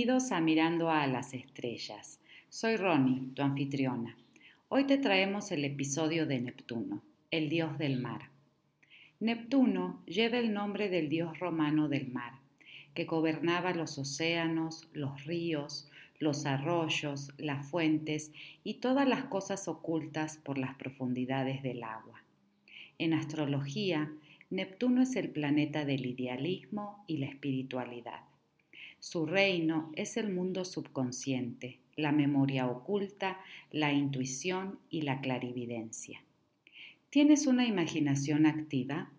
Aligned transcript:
Bienvenidos 0.00 0.32
a 0.32 0.40
Mirando 0.40 0.90
a 0.90 1.06
las 1.06 1.34
Estrellas. 1.34 2.20
Soy 2.48 2.76
Ronnie, 2.76 3.34
tu 3.34 3.42
anfitriona. 3.42 4.16
Hoy 4.70 4.84
te 4.84 4.96
traemos 4.96 5.52
el 5.52 5.62
episodio 5.62 6.24
de 6.24 6.40
Neptuno, 6.40 7.02
el 7.30 7.50
dios 7.50 7.76
del 7.76 8.00
mar. 8.00 8.30
Neptuno 9.20 10.02
lleva 10.06 10.38
el 10.38 10.54
nombre 10.54 10.88
del 10.88 11.10
dios 11.10 11.38
romano 11.38 11.90
del 11.90 12.08
mar, 12.08 12.32
que 12.94 13.04
gobernaba 13.04 13.74
los 13.74 13.98
océanos, 13.98 14.88
los 14.94 15.26
ríos, 15.26 15.90
los 16.18 16.46
arroyos, 16.46 17.34
las 17.36 17.68
fuentes 17.68 18.32
y 18.64 18.80
todas 18.80 19.06
las 19.06 19.24
cosas 19.24 19.68
ocultas 19.68 20.38
por 20.38 20.56
las 20.56 20.76
profundidades 20.76 21.62
del 21.62 21.82
agua. 21.82 22.24
En 22.96 23.12
astrología, 23.12 24.10
Neptuno 24.48 25.02
es 25.02 25.14
el 25.16 25.28
planeta 25.28 25.84
del 25.84 26.06
idealismo 26.06 27.04
y 27.06 27.18
la 27.18 27.26
espiritualidad. 27.26 28.29
Su 29.00 29.24
reino 29.24 29.90
es 29.96 30.18
el 30.18 30.30
mundo 30.30 30.66
subconsciente, 30.66 31.78
la 31.96 32.12
memoria 32.12 32.66
oculta, 32.66 33.40
la 33.70 33.94
intuición 33.94 34.78
y 34.90 35.02
la 35.02 35.22
clarividencia. 35.22 36.22
¿Tienes 37.08 37.46
una 37.46 37.66
imaginación 37.66 38.44
activa? 38.44 39.10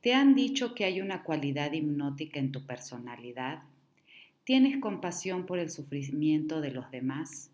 ¿Te 0.00 0.14
han 0.14 0.34
dicho 0.34 0.74
que 0.74 0.86
hay 0.86 1.02
una 1.02 1.22
cualidad 1.22 1.70
hipnótica 1.72 2.40
en 2.40 2.50
tu 2.50 2.64
personalidad? 2.64 3.62
¿Tienes 4.44 4.78
compasión 4.78 5.44
por 5.44 5.58
el 5.58 5.68
sufrimiento 5.68 6.62
de 6.62 6.70
los 6.70 6.90
demás? 6.90 7.50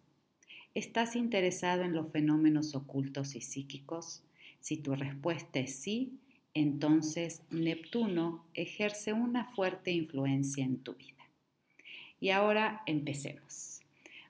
¿Estás 0.72 1.16
interesado 1.16 1.82
en 1.82 1.94
los 1.94 2.12
fenómenos 2.12 2.76
ocultos 2.76 3.34
y 3.34 3.40
psíquicos? 3.40 4.22
Si 4.60 4.76
tu 4.76 4.94
respuesta 4.94 5.58
es 5.58 5.74
sí, 5.74 6.12
entonces 6.54 7.42
Neptuno 7.50 8.44
ejerce 8.54 9.12
una 9.12 9.46
fuerte 9.46 9.90
influencia 9.90 10.64
en 10.64 10.78
tu 10.78 10.94
vida. 10.94 11.15
Y 12.20 12.30
ahora 12.30 12.82
empecemos. 12.86 13.80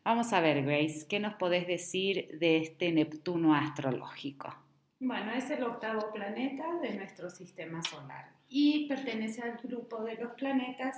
Vamos 0.05 0.33
a 0.33 0.41
ver, 0.41 0.63
Grace, 0.65 1.07
¿qué 1.09 1.19
nos 1.19 1.35
podés 1.35 1.67
decir 1.67 2.39
de 2.39 2.59
este 2.59 2.93
Neptuno 2.93 3.55
astrológico? 3.55 4.55
Bueno, 5.01 5.33
es 5.33 5.51
el 5.51 5.63
octavo 5.65 6.13
planeta 6.13 6.79
de 6.81 6.95
nuestro 6.95 7.29
sistema 7.29 7.83
solar 7.83 8.31
y 8.49 8.89
pertenece 8.89 9.43
al 9.43 9.59
grupo 9.59 10.03
de 10.05 10.15
los 10.15 10.33
planetas 10.33 10.97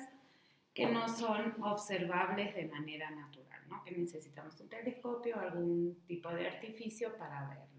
que 0.75 0.87
no 0.87 1.09
son 1.09 1.61
observables 1.63 2.55
de 2.55 2.67
manera 2.67 3.11
natural, 3.11 3.61
¿no? 3.69 3.83
que 3.83 3.97
necesitamos 3.97 4.61
un 4.61 4.69
telescopio 4.69 5.37
o 5.37 5.41
algún 5.41 5.99
tipo 6.07 6.29
de 6.29 6.47
artificio 6.47 7.17
para 7.19 7.49
verlo. 7.49 7.78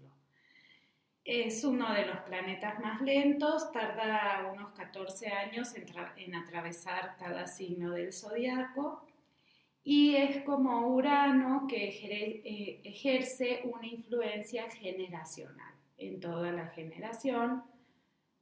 Es 1.24 1.64
uno 1.64 1.92
de 1.92 2.06
los 2.06 2.18
planetas 2.20 2.80
más 2.80 3.02
lentos, 3.02 3.70
tarda 3.72 4.50
unos 4.52 4.72
14 4.72 5.28
años 5.28 5.74
en, 6.16 6.34
atravesar 6.34 7.16
cada 7.18 7.46
signo 7.46 7.92
del 7.92 8.12
zodiaco 8.12 9.06
y 9.84 10.16
es 10.16 10.42
como 10.44 10.88
Urano 10.94 11.66
que 11.68 11.88
eh, 11.88 12.80
ejerce 12.84 13.60
una 13.64 13.86
influencia 13.86 14.70
generacional 14.70 15.74
en 15.98 16.20
toda 16.20 16.52
la 16.52 16.66
generación. 16.68 17.64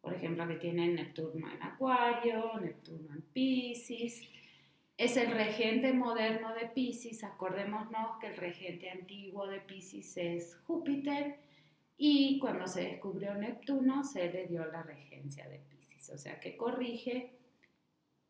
Por 0.00 0.14
ejemplo, 0.14 0.46
que 0.46 0.56
tiene 0.56 0.88
Neptuno 0.88 1.50
en 1.50 1.62
Acuario, 1.62 2.58
Neptuno 2.60 3.12
en 3.12 3.22
Pisces. 3.22 4.22
Es 4.96 5.16
el 5.16 5.32
regente 5.32 5.92
moderno 5.92 6.54
de 6.54 6.66
Pisces. 6.66 7.24
Acordémonos 7.24 8.18
que 8.20 8.28
el 8.28 8.36
regente 8.36 8.90
antiguo 8.90 9.46
de 9.48 9.60
Pisces 9.60 10.16
es 10.16 10.56
Júpiter 10.64 11.47
y 12.00 12.38
cuando 12.38 12.68
se 12.68 12.82
descubrió 12.82 13.34
Neptuno 13.34 14.04
se 14.04 14.32
le 14.32 14.46
dio 14.46 14.64
la 14.66 14.84
regencia 14.84 15.48
de 15.48 15.58
Pisces, 15.58 16.10
o 16.10 16.16
sea 16.16 16.38
que 16.38 16.56
corrige, 16.56 17.32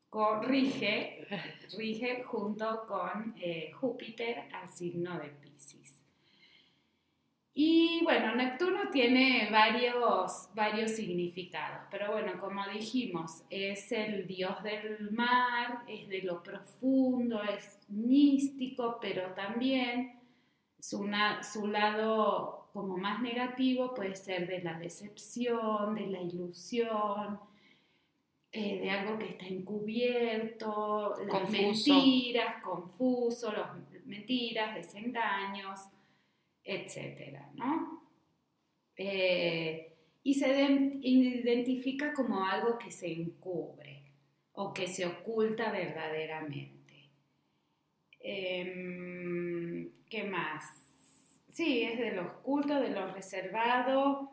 corrige, 0.08 1.26
rige 1.76 2.22
junto 2.24 2.86
con 2.86 3.34
eh, 3.38 3.70
Júpiter 3.72 4.48
al 4.54 4.70
signo 4.72 5.18
de 5.18 5.28
Pisces. 5.28 6.02
Y 7.52 8.02
bueno, 8.04 8.36
Neptuno 8.36 8.88
tiene 8.90 9.48
varios, 9.50 10.48
varios 10.54 10.92
significados, 10.92 11.88
pero 11.90 12.12
bueno, 12.12 12.38
como 12.40 12.66
dijimos, 12.68 13.42
es 13.50 13.90
el 13.92 14.26
dios 14.26 14.62
del 14.62 15.10
mar, 15.10 15.82
es 15.88 16.08
de 16.08 16.22
lo 16.22 16.42
profundo, 16.42 17.42
es 17.42 17.80
místico, 17.88 18.98
pero 19.00 19.34
también 19.34 20.20
su, 20.78 21.10
su 21.42 21.66
lado 21.66 22.67
como 22.78 22.96
más 22.96 23.20
negativo 23.20 23.92
puede 23.92 24.14
ser 24.14 24.46
de 24.46 24.62
la 24.62 24.78
decepción, 24.78 25.96
de 25.96 26.06
la 26.06 26.22
ilusión, 26.22 27.40
eh, 28.52 28.78
de 28.78 28.88
algo 28.88 29.18
que 29.18 29.30
está 29.30 29.46
encubierto, 29.46 31.16
las 31.26 31.50
mentiras, 31.50 32.62
confuso, 32.62 33.50
las 33.50 33.70
mentiras, 34.06 34.76
desengaños, 34.76 35.80
etc. 36.62 37.40
¿no? 37.54 38.00
Eh, 38.94 39.96
y 40.22 40.34
se 40.34 40.48
identifica 41.02 42.14
como 42.14 42.44
algo 42.44 42.78
que 42.78 42.92
se 42.92 43.10
encubre 43.12 44.04
o 44.52 44.72
que 44.72 44.86
se 44.86 45.04
oculta 45.04 45.72
verdaderamente. 45.72 47.10
Em, 48.20 49.90
¿Qué 50.08 50.22
más? 50.22 50.87
Sí, 51.58 51.82
es 51.82 51.98
de 51.98 52.12
lo 52.12 52.22
oculto, 52.22 52.72
de 52.78 52.90
lo 52.90 53.12
reservado. 53.12 54.30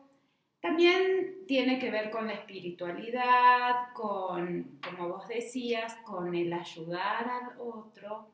También 0.60 1.44
tiene 1.48 1.76
que 1.76 1.90
ver 1.90 2.08
con 2.08 2.28
la 2.28 2.34
espiritualidad, 2.34 3.92
con, 3.94 4.78
como 4.80 5.08
vos 5.08 5.26
decías, 5.26 5.96
con 6.04 6.32
el 6.36 6.52
ayudar 6.52 7.28
al 7.28 7.60
otro. 7.60 8.30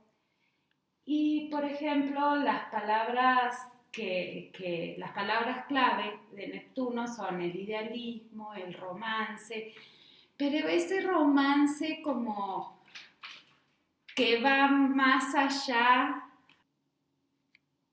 Y, 1.07 1.49
por 1.51 1.65
ejemplo, 1.65 2.37
las 2.37 2.67
palabras 2.67 3.67
que, 3.91 4.95
las 4.99 5.13
palabras 5.13 5.65
clave 5.69 6.19
de 6.33 6.49
Neptuno 6.49 7.09
son 7.09 7.41
el 7.41 7.57
idealismo, 7.57 8.53
el 8.53 8.75
romance, 8.75 9.73
pero 10.37 10.69
ese 10.69 11.01
romance 11.01 12.03
como 12.03 12.83
que 14.15 14.43
va 14.43 14.69
más 14.69 15.35
allá 15.35 16.22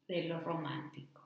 de 0.10 0.24
lo 0.24 0.40
romántico. 0.42 1.22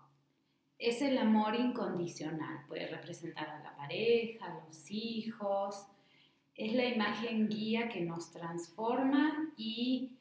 Es 0.77 1.01
el 1.01 1.17
amor 1.17 1.55
incondicional, 1.55 2.65
puede 2.67 2.87
representar 2.87 3.49
a 3.49 3.63
la 3.63 3.75
pareja, 3.75 4.45
a 4.45 4.65
los 4.65 4.91
hijos, 4.91 5.87
es 6.53 6.73
la 6.73 6.85
imagen 6.85 7.47
guía 7.47 7.87
que 7.87 8.01
nos 8.01 8.31
transforma 8.31 9.53
y 9.55 10.17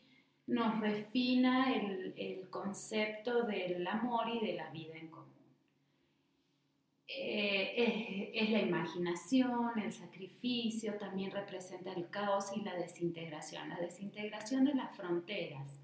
nos 0.47 0.81
refina 0.81 1.75
el, 1.75 2.49
concepto 2.51 3.45
del 3.45 3.87
amor 3.87 4.29
y 4.29 4.47
de 4.47 4.53
la 4.53 4.71
vida 4.71 4.95
en 4.95 5.09
común. 5.09 5.33
Eh, 7.09 8.31
es, 8.35 8.51
la 8.51 8.61
imaginación, 8.61 9.79
el 9.79 9.93
sacrificio, 9.93 10.99
también 10.99 11.31
representa 11.31 11.93
el 11.93 12.09
caos 12.11 12.55
y 12.55 12.61
la 12.61 12.77
desintegración, 12.77 13.71
la 13.71 13.81
desintegración 13.81 14.65
de 14.65 14.75
las 14.75 14.95
fronteras 14.95 15.82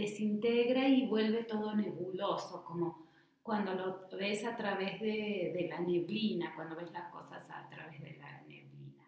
desintegra 0.00 0.88
y 0.88 1.06
vuelve 1.06 1.44
todo 1.44 1.74
nebuloso, 1.74 2.64
como 2.64 3.06
cuando 3.42 3.74
lo 3.74 4.08
ves 4.18 4.44
a 4.44 4.56
través 4.56 5.00
de, 5.00 5.66
la 5.70 5.80
neblina, 5.80 6.54
cuando 6.54 6.76
ves 6.76 6.90
las 6.92 7.10
cosas 7.10 7.48
a 7.50 7.68
través 7.70 8.00
de 8.02 8.16
la 8.18 8.42
neblina. 8.42 9.04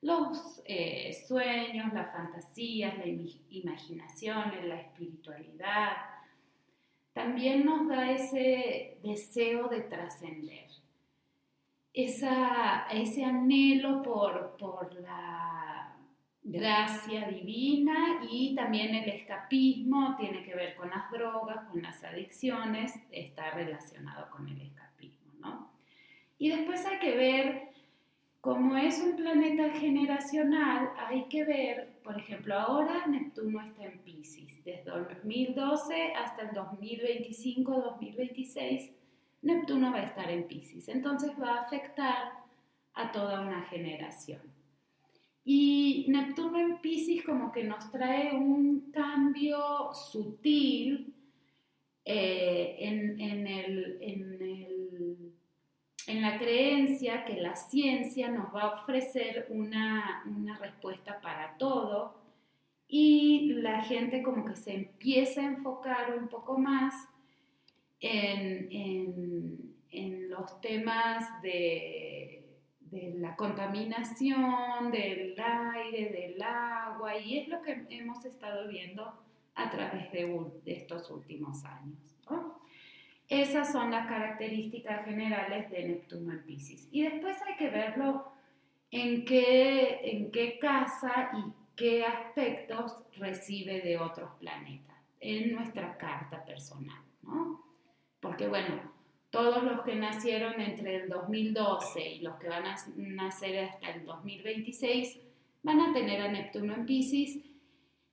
Los 0.00 0.62
eh, 0.64 1.12
sueños, 1.26 1.92
las 1.92 2.12
fantasías, 2.12 2.96
la 2.98 3.06
imaginación, 3.06 4.68
la 4.68 4.80
espiritualidad, 4.80 5.92
también 7.12 7.64
nos 7.64 7.88
da 7.88 8.10
ese 8.10 8.98
deseo 9.02 9.68
de 9.68 9.80
trascender, 9.82 10.68
ese 11.92 13.24
anhelo 13.24 14.02
por, 14.02 14.56
por 14.56 14.92
la 15.00 15.53
gracia 16.44 17.26
divina 17.28 18.20
y 18.30 18.54
también 18.54 18.94
el 18.94 19.08
escapismo 19.08 20.14
tiene 20.16 20.44
que 20.44 20.54
ver 20.54 20.74
con 20.74 20.90
las 20.90 21.10
drogas, 21.10 21.64
con 21.70 21.80
las 21.82 22.04
adicciones, 22.04 22.92
está 23.10 23.52
relacionado 23.52 24.30
con 24.30 24.46
el 24.46 24.60
escapismo, 24.60 25.32
¿no? 25.40 25.70
Y 26.38 26.50
después 26.50 26.84
hay 26.84 26.98
que 26.98 27.16
ver, 27.16 27.70
como 28.42 28.76
es 28.76 29.00
un 29.00 29.16
planeta 29.16 29.70
generacional, 29.70 30.90
hay 31.08 31.24
que 31.24 31.44
ver, 31.44 31.98
por 32.04 32.18
ejemplo, 32.18 32.58
ahora 32.58 33.06
Neptuno 33.06 33.62
está 33.62 33.86
en 33.86 34.00
Pisces, 34.00 34.62
desde 34.64 34.90
2012 34.90 36.12
hasta 36.12 36.42
el 36.42 36.50
2025-2026, 36.50 38.92
Neptuno 39.40 39.92
va 39.92 40.00
a 40.00 40.04
estar 40.04 40.30
en 40.30 40.46
Pisces, 40.46 40.88
entonces 40.88 41.32
va 41.40 41.54
a 41.54 41.62
afectar 41.62 42.32
a 42.92 43.10
toda 43.12 43.40
una 43.40 43.62
generación. 43.62 44.53
Y 45.44 46.06
Neptuno 46.08 46.58
en 46.58 46.78
Pisces 46.78 47.22
como 47.24 47.52
que 47.52 47.64
nos 47.64 47.90
trae 47.90 48.32
un 48.34 48.90
cambio 48.90 49.92
sutil 49.92 51.14
eh, 52.06 52.76
en, 52.78 53.14
la 56.20 56.38
creencia 56.38 57.24
que 57.24 57.36
la 57.36 57.54
ciencia 57.54 58.28
nos 58.30 58.54
va 58.54 58.62
a 58.62 58.82
ofrecer 58.82 59.46
una, 59.50 60.24
respuesta 60.60 61.20
para 61.20 61.56
todo. 61.58 62.14
Y 62.88 63.52
la 63.54 63.82
gente 63.82 64.22
como 64.22 64.44
que 64.46 64.56
se 64.56 64.74
empieza 64.74 65.42
a 65.42 65.46
enfocar 65.46 66.16
un 66.18 66.28
poco 66.28 66.56
más 66.58 66.94
en, 68.00 68.68
en, 68.70 70.30
los 70.30 70.60
temas 70.60 71.40
de, 71.42 72.13
de, 72.94 73.14
la 73.18 73.34
contaminación, 73.36 74.90
del 74.90 75.34
aire, 75.38 76.10
del 76.10 76.42
agua, 76.42 77.16
y 77.16 77.38
es 77.38 77.48
lo 77.48 77.60
que 77.60 77.84
hemos 77.90 78.24
estado 78.24 78.68
viendo 78.68 79.12
a 79.54 79.70
través 79.70 80.10
de, 80.12 80.50
estos 80.66 81.10
últimos 81.10 81.64
años. 81.64 81.98
Esas 83.28 83.72
son 83.72 83.90
las 83.90 84.06
características 84.06 85.04
generales 85.04 85.70
de 85.70 85.88
Neptuno 85.88 86.32
en 86.32 86.44
Pisces. 86.44 86.88
Y 86.90 87.02
después 87.02 87.36
hay 87.46 87.56
que 87.56 87.70
verlo 87.70 88.32
en 88.90 89.24
qué, 89.24 90.00
en 90.04 90.30
qué 90.30 90.58
casa 90.58 91.30
y 91.34 91.52
qué 91.74 92.04
aspectos 92.04 93.02
recibe 93.16 93.80
de 93.80 93.98
otros 93.98 94.30
planetas 94.38 94.96
en 95.20 95.54
nuestra 95.54 95.96
carta 95.96 96.44
personal, 96.44 97.02
¿no? 97.22 97.64
Porque 98.20 98.46
bueno, 98.46 98.93
todos 99.34 99.64
los 99.64 99.80
que 99.80 99.96
nacieron 99.96 100.60
entre 100.60 100.94
el 101.02 101.08
2012 101.08 102.00
y 102.00 102.20
los 102.20 102.36
que 102.36 102.48
van 102.48 102.66
a 102.66 102.76
nacer 102.96 103.64
hasta 103.64 103.90
el 103.90 104.04
2026 104.04 105.18
van 105.64 105.80
a 105.80 105.92
tener 105.92 106.20
a 106.20 106.30
Neptuno 106.30 106.72
en 106.72 106.86
Pisces 106.86 107.40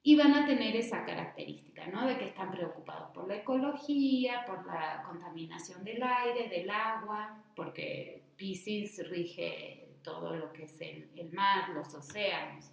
y 0.01 0.15
van 0.15 0.33
a 0.33 0.47
tener 0.47 0.75
esa 0.75 1.05
característica, 1.05 1.85
¿no? 1.87 2.07
De 2.07 2.17
que 2.17 2.25
están 2.25 2.49
preocupados 2.49 3.11
por 3.11 3.27
la 3.27 3.35
ecología, 3.35 4.45
por 4.47 4.65
la 4.65 5.03
contaminación 5.05 5.83
del 5.83 6.01
aire, 6.01 6.49
del 6.49 6.69
agua, 6.71 7.43
porque 7.55 8.23
Pisces 8.35 9.07
rige 9.07 9.89
todo 10.01 10.35
lo 10.35 10.51
que 10.51 10.63
es 10.63 10.81
el, 10.81 11.29
mar, 11.33 11.69
los 11.69 11.93
océanos. 11.93 12.71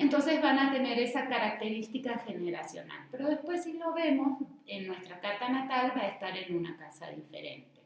Entonces 0.00 0.40
van 0.40 0.58
a 0.58 0.72
tener 0.72 0.98
esa 0.98 1.28
característica 1.28 2.18
generacional. 2.20 3.06
Pero 3.10 3.28
después 3.28 3.64
si 3.64 3.74
lo 3.74 3.92
vemos, 3.92 4.38
en 4.66 4.86
nuestra 4.86 5.20
carta 5.20 5.50
natal 5.50 5.92
va 5.94 6.00
a 6.00 6.08
estar 6.08 6.34
en 6.34 6.56
una 6.56 6.74
casa 6.78 7.10
diferente. 7.10 7.82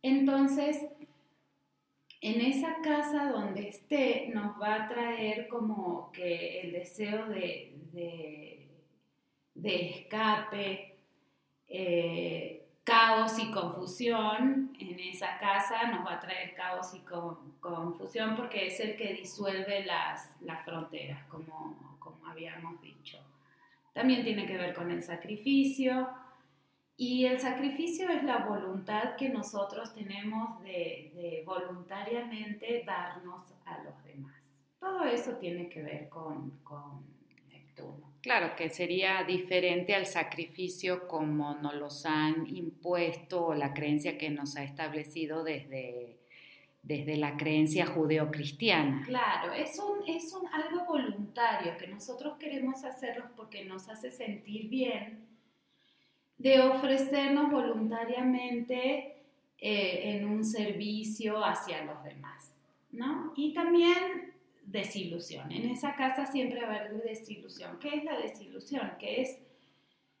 Entonces, 0.00 0.86
en 2.20 2.40
esa 2.40 2.76
casa 2.82 3.32
donde 3.32 3.68
esté 3.68 4.30
nos 4.32 4.60
va 4.62 4.84
a 4.84 4.86
traer 4.86 5.48
como 5.48 6.12
que 6.12 6.60
el 6.60 6.72
deseo 6.72 7.26
de, 7.26 7.80
de, 9.54 9.90
escape, 9.90 10.98
eh, 11.66 12.53
caos 12.84 13.38
y 13.38 13.50
confusión. 13.50 14.74
En 14.78 15.00
esa 15.00 15.38
casa 15.38 15.90
nos 15.90 16.06
va 16.06 16.14
a 16.14 16.20
traer 16.20 16.54
caos 16.54 16.94
y 16.94 17.00
confusión 17.60 18.36
porque 18.36 18.68
es 18.68 18.78
el 18.80 18.96
que 18.96 19.14
disuelve 19.14 19.84
las, 19.84 20.36
las 20.40 20.64
fronteras, 20.64 21.24
como, 21.28 21.96
como 21.98 22.26
habíamos 22.26 22.80
dicho. 22.80 23.18
También 23.92 24.22
tiene 24.22 24.46
que 24.46 24.56
ver 24.56 24.74
con 24.74 24.90
el 24.90 25.02
sacrificio 25.02 26.08
y 26.96 27.26
el 27.26 27.40
sacrificio 27.40 28.08
es 28.08 28.22
la 28.22 28.38
voluntad 28.38 29.16
que 29.16 29.28
nosotros 29.28 29.92
tenemos 29.94 30.62
de, 30.62 31.42
voluntariamente 31.44 32.84
darnos 32.86 33.52
a 33.64 33.78
los 33.82 34.04
demás. 34.04 34.34
Todo 34.78 35.04
eso 35.04 35.32
tiene 35.38 35.68
que 35.68 35.82
ver 35.82 36.08
con, 36.08 36.50
con 36.62 37.04
Neptuno. 37.48 38.13
Claro, 38.24 38.56
que 38.56 38.70
sería 38.70 39.22
diferente 39.22 39.94
al 39.94 40.06
sacrificio 40.06 41.06
como 41.06 41.56
nos 41.56 41.74
los 41.74 42.06
han 42.06 42.46
impuesto 42.46 43.48
o 43.48 43.54
la 43.54 43.74
creencia 43.74 44.16
que 44.16 44.30
nos 44.30 44.56
ha 44.56 44.64
establecido 44.64 45.44
desde, 45.44 46.16
desde 46.82 47.18
la 47.18 47.36
creencia 47.36 47.84
judeocristiana. 47.84 49.02
Claro, 49.04 49.52
es, 49.52 49.78
un, 49.78 50.08
es 50.08 50.32
un, 50.32 50.48
algo 50.48 50.86
voluntario 50.86 51.76
que 51.76 51.86
nosotros 51.86 52.38
queremos 52.38 52.82
hacerlo 52.84 53.26
porque 53.36 53.66
nos 53.66 53.90
hace 53.90 54.10
sentir 54.10 54.70
bien 54.70 55.26
de 56.38 56.62
ofrecernos 56.62 57.50
voluntariamente 57.50 59.16
eh, 59.58 60.16
en 60.16 60.24
un 60.24 60.46
servicio 60.46 61.44
hacia 61.44 61.84
los 61.84 62.02
demás, 62.02 62.54
¿no? 62.90 63.34
Y 63.36 63.52
también 63.52 64.33
desilusión. 64.66 65.50
En 65.52 65.70
esa 65.70 65.94
casa 65.94 66.26
siempre 66.26 66.64
va 66.64 66.74
a 66.74 66.76
haber 66.76 67.02
desilusión. 67.02 67.78
¿Qué 67.78 67.96
es 67.96 68.04
la 68.04 68.18
desilusión? 68.18 68.92
Que 68.98 69.22
es 69.22 69.38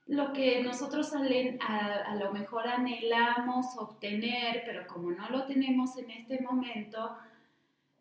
lo 0.06 0.32
que 0.32 0.62
nosotros 0.62 1.12
a, 1.14 2.14
lo 2.16 2.32
mejor 2.32 2.68
anhelamos 2.68 3.66
obtener, 3.78 4.62
pero 4.66 4.86
como 4.86 5.10
no 5.10 5.30
lo 5.30 5.44
tenemos 5.46 5.96
en 5.96 6.10
este 6.10 6.40
momento, 6.40 7.16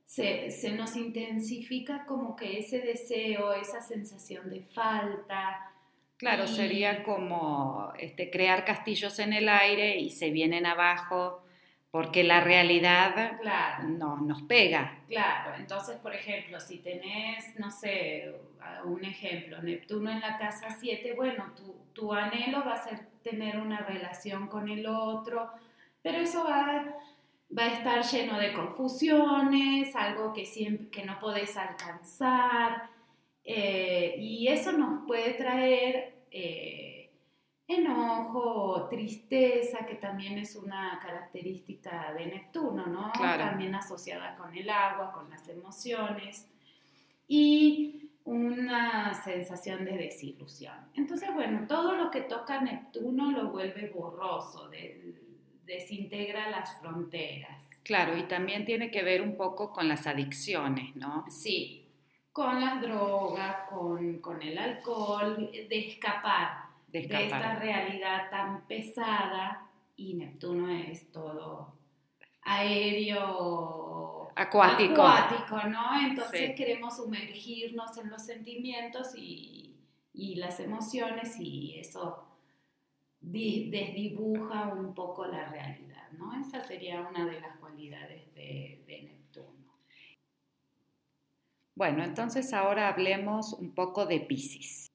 se, 0.06 0.52
se, 0.52 0.72
nos 0.74 0.96
intensifica 0.96 2.06
como 2.06 2.36
que 2.36 2.60
ese 2.60 2.80
deseo, 2.80 3.54
esa 3.54 3.82
sensación 3.82 4.50
de 4.50 4.62
falta, 4.62 5.74
Claro, 6.24 6.48
sería 6.48 7.04
como 7.04 7.92
este, 8.00 8.30
crear 8.30 8.64
castillos 8.64 9.20
en 9.20 9.34
el 9.34 9.50
aire 9.50 9.98
y 9.98 10.10
se 10.10 10.30
vienen 10.30 10.66
abajo 10.66 11.43
porque 11.94 12.24
la 12.24 12.42
realidad 12.42 13.40
no 13.84 14.18
nos 14.18 14.42
pega. 14.42 14.98
Claro, 15.08 15.54
entonces, 15.60 15.96
por 15.98 16.16
ejemplo, 16.16 16.60
si 16.60 16.80
tenés, 16.80 17.56
no 17.60 17.70
sé, 17.70 18.34
un 18.86 19.06
ejemplo, 19.06 19.62
Neptuno 19.62 20.10
en 20.10 20.20
la 20.20 20.40
casa 20.40 20.72
7, 20.72 21.14
bueno, 21.16 21.54
tu, 21.56 21.76
tu, 21.94 22.12
anhelo 22.12 22.66
va 22.66 22.74
a 22.74 22.84
ser 22.84 23.00
tener 23.22 23.60
una 23.60 23.82
relación 23.82 24.48
con 24.48 24.70
el 24.70 24.88
otro, 24.88 25.52
pero 26.02 26.18
eso 26.18 26.44
va, 26.44 26.84
va 27.56 27.64
a 27.64 27.74
estar 27.74 28.02
lleno 28.04 28.40
de 28.40 28.54
confusiones, 28.54 29.96
algo 29.96 30.34
que, 30.34 30.48
siempre, 30.48 30.90
que 30.90 31.06
no 31.06 31.20
podés 31.20 31.56
alcanzar, 31.58 32.90
eh, 33.44 34.16
y 34.18 34.48
eso 34.48 34.72
nos 34.72 35.06
puede 35.06 35.36
traer 35.36 36.24
eh, 36.32 36.93
enojo, 37.68 38.88
tristeza, 38.90 39.86
que 39.86 39.96
también 39.96 40.38
es 40.38 40.56
una 40.56 41.00
característica 41.02 42.14
de 42.14 42.26
Neptuno, 42.28 42.86
¿no? 42.88 43.12
También 43.14 43.74
asociada 43.76 44.36
con 44.36 44.56
el 44.56 44.70
agua, 44.70 45.12
con 45.12 45.30
las 45.30 45.48
emociones 45.48 46.48
y 47.28 48.12
una 48.26 49.14
sensación 49.14 49.86
de 49.86 49.98
desilusión. 49.98 50.76
Entonces, 50.96 51.34
bueno, 51.34 51.66
todo 51.68 51.96
lo 51.96 52.10
que 52.10 52.22
toca 52.22 52.62
Neptuno 52.62 53.32
lo 53.32 53.50
vuelve 53.50 53.90
borroso, 53.90 54.70
desintegra 55.66 56.50
las 56.50 56.80
fronteras. 56.80 57.70
Claro, 57.84 58.18
y 58.18 58.24
también 58.24 58.66
tiene 58.66 58.92
que 58.92 59.04
ver 59.04 59.22
un 59.22 59.36
poco 59.36 59.72
con 59.72 59.88
las 59.90 60.08
adicciones, 60.08 60.96
¿no? 60.96 61.26
Sí, 61.30 61.84
con 62.32 62.60
las 62.62 62.82
drogas, 62.82 63.70
con, 63.70 64.42
el 64.42 64.58
alcohol, 64.58 65.52
de 65.52 65.88
escapar, 65.88 66.63
de 66.94 67.26
esta 67.26 67.56
realidad 67.56 68.30
tan 68.30 68.68
pesada 68.68 69.68
y 69.96 70.14
Neptuno 70.14 70.70
es 70.70 71.12
todo 71.12 71.74
aéreo, 72.44 74.30
acuático, 74.36 75.02
¿no? 75.70 76.00
Entonces 76.08 76.56
queremos 76.56 76.98
sumergirnos 76.98 77.98
en 77.98 78.10
los 78.10 78.22
sentimientos 78.22 79.14
y, 79.16 79.70
las 80.36 80.60
emociones 80.60 81.40
y 81.40 81.80
eso 81.80 82.28
desdibuja 83.22 84.68
un 84.68 84.94
poco 84.94 85.26
la 85.26 85.50
realidad, 85.50 86.12
¿no? 86.12 86.40
Esa 86.40 86.62
sería 86.62 87.02
una 87.02 87.26
de 87.26 87.40
las 87.40 87.58
cualidades 87.58 88.34
de, 88.36 88.84
de 88.86 89.04
Neptuno. 89.04 89.74
Bueno, 91.76 92.04
entonces 92.04 92.54
ahora 92.54 92.90
hablemos 92.90 93.54
un 93.54 93.74
poco 93.74 94.06
de 94.06 94.20
Pisces. 94.20 94.93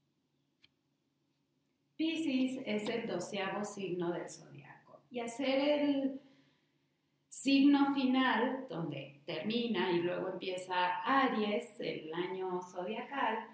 Pisces 1.99 2.62
es 2.64 2.88
el 2.88 3.09
doceavo 3.09 3.64
signo 3.64 4.12
del 4.12 4.31
zodiaco 4.31 5.00
y 5.11 5.19
hacer 5.19 5.81
el 5.81 6.21
signo 7.28 7.93
final, 7.93 8.67
donde 8.71 9.21
termina 9.26 9.90
y 9.90 9.99
luego 9.99 10.28
empieza 10.28 11.02
Aries, 11.05 11.81
el 11.81 12.14
año 12.14 12.62
zodiacal, 12.62 13.49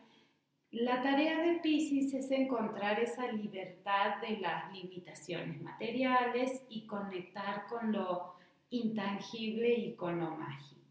la 0.71 1.03
tarea 1.03 1.41
de 1.41 1.61
Pisces 1.61 2.13
es 2.13 2.31
encontrar 2.31 3.01
esa 3.01 3.33
libertad 3.33 4.21
de 4.21 4.37
las 4.37 4.71
limitaciones 4.75 5.63
materiales 5.63 6.67
y 6.69 6.87
conectar 6.87 7.67
con 7.67 7.93
lo 7.93 8.35
intangible 8.69 9.73
y 9.73 9.95
con 9.95 10.21
lo 10.21 10.31
mágico 10.33 10.85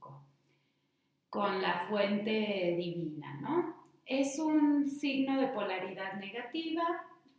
con 1.29 1.63
la 1.63 1.87
fuente 1.89 2.75
divina, 2.77 3.39
¿no? 3.41 3.75
Es 4.05 4.37
un 4.37 4.87
signo 4.87 5.41
de 5.41 5.47
polaridad 5.47 6.13
negativa, 6.19 6.83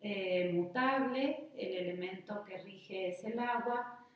eh, 0.06 0.52
mutable, 0.52 1.48
el 1.56 1.76
elemento 1.76 2.44
que 2.44 2.58
rige 2.58 3.08
es 3.08 3.24
el 3.24 3.38
agua, 3.38 4.06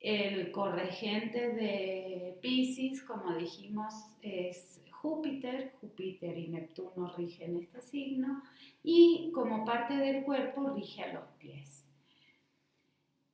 el 0.00 0.50
corregente 0.50 1.50
de 1.50 2.38
Pisces, 2.40 3.02
como 3.02 3.36
dijimos, 3.36 3.92
es 4.22 4.80
Júpiter, 4.90 5.74
Júpiter 5.82 6.38
y 6.38 6.48
Neptuno 6.48 7.14
rigen 7.14 7.58
este 7.58 7.82
signo, 7.82 8.42
y 8.82 9.30
como 9.34 9.66
parte 9.66 9.94
del 9.94 10.24
cuerpo 10.24 10.70
rige 10.70 11.02
a 11.02 11.12
los 11.12 11.28
pies. 11.38 11.86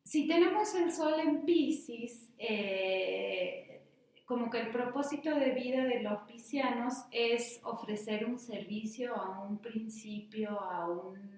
Si 0.02 0.26
tenemos 0.26 0.74
el 0.74 0.90
Sol 0.90 1.20
en 1.20 1.44
Pisces, 1.44 2.32
eh, 2.38 3.82
como 4.24 4.50
que 4.50 4.62
el 4.62 4.72
propósito 4.72 5.32
de 5.32 5.52
vida 5.52 5.84
de 5.84 6.02
los 6.02 6.22
piscianos 6.22 6.94
es 7.12 7.60
ofrecer 7.62 8.26
un 8.26 8.40
servicio 8.40 9.14
a 9.14 9.44
un 9.44 9.58
principio, 9.58 10.60
a 10.60 10.90
un, 10.90 11.37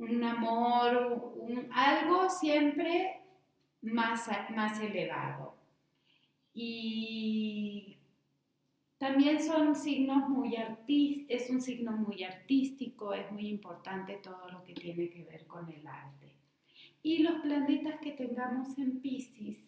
un 0.00 0.24
amor, 0.24 1.34
un, 1.36 1.68
algo 1.72 2.30
siempre 2.30 3.20
más, 3.82 4.28
más 4.54 4.80
elevado. 4.80 5.56
Y 6.54 7.98
también 8.98 9.42
son 9.42 9.76
signos 9.76 10.28
muy 10.28 10.56
artísticos, 10.56 11.26
es 11.28 11.50
un 11.50 11.60
signo 11.60 11.92
muy 11.92 12.24
artístico, 12.24 13.12
es 13.12 13.30
muy 13.30 13.48
importante 13.48 14.16
todo 14.22 14.48
lo 14.50 14.64
que 14.64 14.74
tiene 14.74 15.10
que 15.10 15.24
ver 15.24 15.46
con 15.46 15.70
el 15.70 15.86
arte. 15.86 16.32
Y 17.02 17.18
los 17.18 17.40
planetas 17.40 18.00
que 18.00 18.12
tengamos 18.12 18.76
en 18.78 19.00
Pisces 19.00 19.58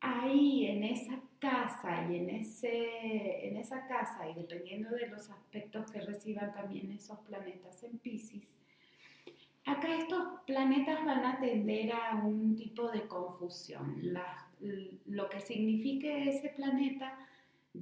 ahí 0.00 0.66
en 0.66 0.84
esa 0.84 1.20
casa 1.38 2.10
y 2.10 2.16
en, 2.16 2.30
ese, 2.30 3.48
en 3.48 3.56
esa 3.56 3.86
casa 3.86 4.28
y 4.30 4.34
dependiendo 4.34 4.90
de 4.90 5.08
los 5.08 5.28
aspectos 5.28 5.90
que 5.90 6.00
reciban 6.00 6.54
también 6.54 6.90
esos 6.92 7.18
planetas 7.20 7.82
en 7.82 7.98
Pisces, 7.98 8.57
acá 9.68 9.94
estos 9.94 10.22
planetas 10.46 11.04
van 11.04 11.24
a 11.24 11.38
tender 11.38 11.92
a 11.92 12.14
un 12.14 12.56
tipo 12.56 12.90
de 12.90 13.06
confusión. 13.06 14.02
lo 15.06 15.28
que 15.28 15.40
signifique 15.40 16.28
ese 16.28 16.48
planeta 16.50 17.16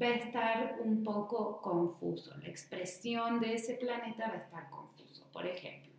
va 0.00 0.06
a 0.06 0.14
estar 0.14 0.76
un 0.80 1.02
poco 1.02 1.60
confuso. 1.62 2.36
La 2.38 2.48
expresión 2.48 3.40
de 3.40 3.54
ese 3.54 3.74
planeta 3.74 4.28
va 4.28 4.34
a 4.34 4.38
estar 4.38 4.70
confuso. 4.70 5.26
Por 5.32 5.46
ejemplo, 5.46 5.92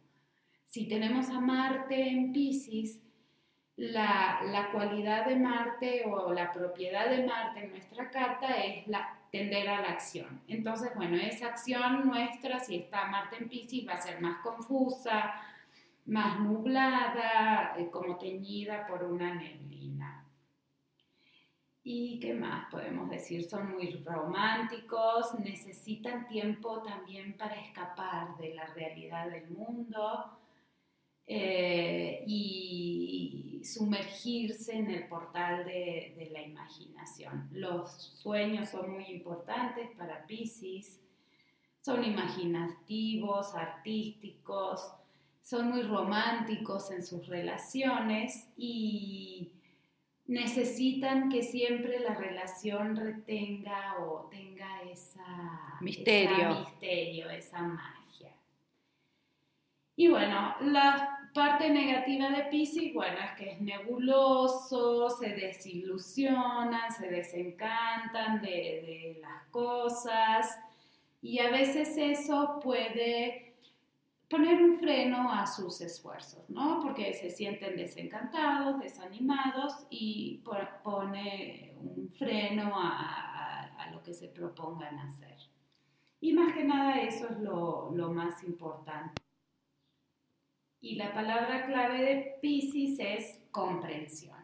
si 0.65 0.87
tenemos 0.87 1.29
a 1.29 1.39
Marte 1.39 2.09
en 2.09 2.31
Pisces, 2.33 2.99
la, 3.77 4.69
cualidad 4.71 5.25
de 5.25 5.35
Marte 5.35 6.03
o 6.05 6.33
la 6.33 6.51
propiedad 6.51 7.09
de 7.09 7.25
Marte 7.25 7.63
en 7.63 7.71
nuestra 7.71 8.09
carta 8.09 8.57
es 8.63 8.87
la, 8.87 9.17
tender 9.31 9.69
a 9.69 9.81
la 9.81 9.89
acción. 9.89 10.41
Entonces, 10.47 10.91
bueno, 10.95 11.17
esa 11.17 11.47
acción 11.47 12.07
nuestra, 12.07 12.59
si 12.59 12.75
está 12.75 13.07
Marte 13.07 13.37
en 13.37 13.49
Pisces, 13.49 13.87
va 13.87 13.93
a 13.93 14.01
ser 14.01 14.19
más 14.19 14.37
confusa, 14.43 15.35
más 16.07 16.39
nublada, 16.39 17.75
eh, 17.77 17.89
como 17.91 18.17
teñida 18.17 18.87
por 18.87 19.03
una 19.03 19.35
neblina. 19.35 20.25
¿Y 21.83 22.19
qué 22.19 22.33
más 22.33 22.69
podemos 22.69 23.09
decir? 23.09 23.43
Son 23.47 23.71
muy 23.73 24.03
románticos, 24.03 25.39
necesitan 25.39 26.25
tiempo 26.25 26.81
también 26.81 27.37
para 27.37 27.55
escapar 27.55 28.35
de 28.37 28.55
la 28.55 28.65
realidad 28.73 29.29
del 29.29 29.49
mundo 29.49 30.37
eh, 31.25 32.23
y 32.25 33.61
sumergirse 33.63 34.75
en 34.75 34.91
el 34.91 35.07
portal 35.07 35.65
de, 35.65 36.29
la 36.31 36.41
imaginación. 36.41 37.49
Los 37.51 37.91
sueños 37.91 38.69
son 38.69 38.91
muy 38.91 39.05
importantes 39.05 39.89
para 39.97 40.25
Pisces, 40.25 41.01
son 41.81 42.03
imaginativos, 42.03 43.55
artísticos, 43.55 44.93
son 45.47 45.69
muy 45.69 45.83
románticos 45.83 46.91
en 46.91 47.01
sus 47.01 47.25
relaciones 47.27 48.49
y 48.57 49.53
necesitan 50.25 51.29
que 51.29 51.41
siempre 51.41 52.01
la 52.01 52.15
relación 52.15 52.97
retenga 52.97 53.95
o 53.99 54.27
tenga 54.29 54.81
esa 54.81 55.77
misterio, 55.79 56.49
misterio 56.49 57.29
esa 57.29 57.61
magia. 57.61 58.33
Y 59.95 60.09
bueno, 60.09 60.53
la 60.59 61.29
parte 61.33 61.69
negativa 61.69 62.29
de 62.29 62.43
Pisces, 62.51 62.93
bueno, 62.93 63.17
es 63.17 63.31
que 63.37 63.51
es 63.51 63.61
nebuloso, 63.61 65.09
se 65.11 65.29
desilusionan, 65.29 66.91
se 66.91 67.07
desencantan 67.07 68.41
de, 68.41 68.49
de 68.49 69.17
las 69.21 69.43
cosas 69.45 70.59
y 71.21 71.39
a 71.39 71.49
veces 71.49 71.95
eso 71.95 72.59
puede 72.61 73.46
poner 74.29 74.61
un 74.61 74.77
freno 74.77 75.31
a 75.31 75.47
sus 75.47 75.79
esfuerzos, 75.81 76.49
¿no? 76.49 76.79
Porque 76.81 77.13
se 77.13 77.29
sienten 77.29 77.77
desencantados, 77.77 78.79
desanimados 78.79 79.87
y 79.89 80.43
pone 80.83 81.75
un 81.77 82.09
freno 82.09 82.73
a, 82.75 83.73
a, 83.77 83.91
lo 83.91 84.03
que 84.03 84.13
se 84.13 84.27
propongan 84.27 84.99
hacer. 84.99 85.37
Y 86.19 86.33
más 86.33 86.53
que 86.53 86.63
nada 86.63 87.01
eso 87.01 87.29
es 87.29 87.39
lo, 87.39 87.91
lo 87.91 88.11
más 88.11 88.43
importante. 88.43 89.21
Y 90.81 90.95
la 90.95 91.13
palabra 91.13 91.65
clave 91.65 92.01
de 92.03 92.37
Pisces 92.41 92.99
es 92.99 93.43
comprensión. 93.51 94.37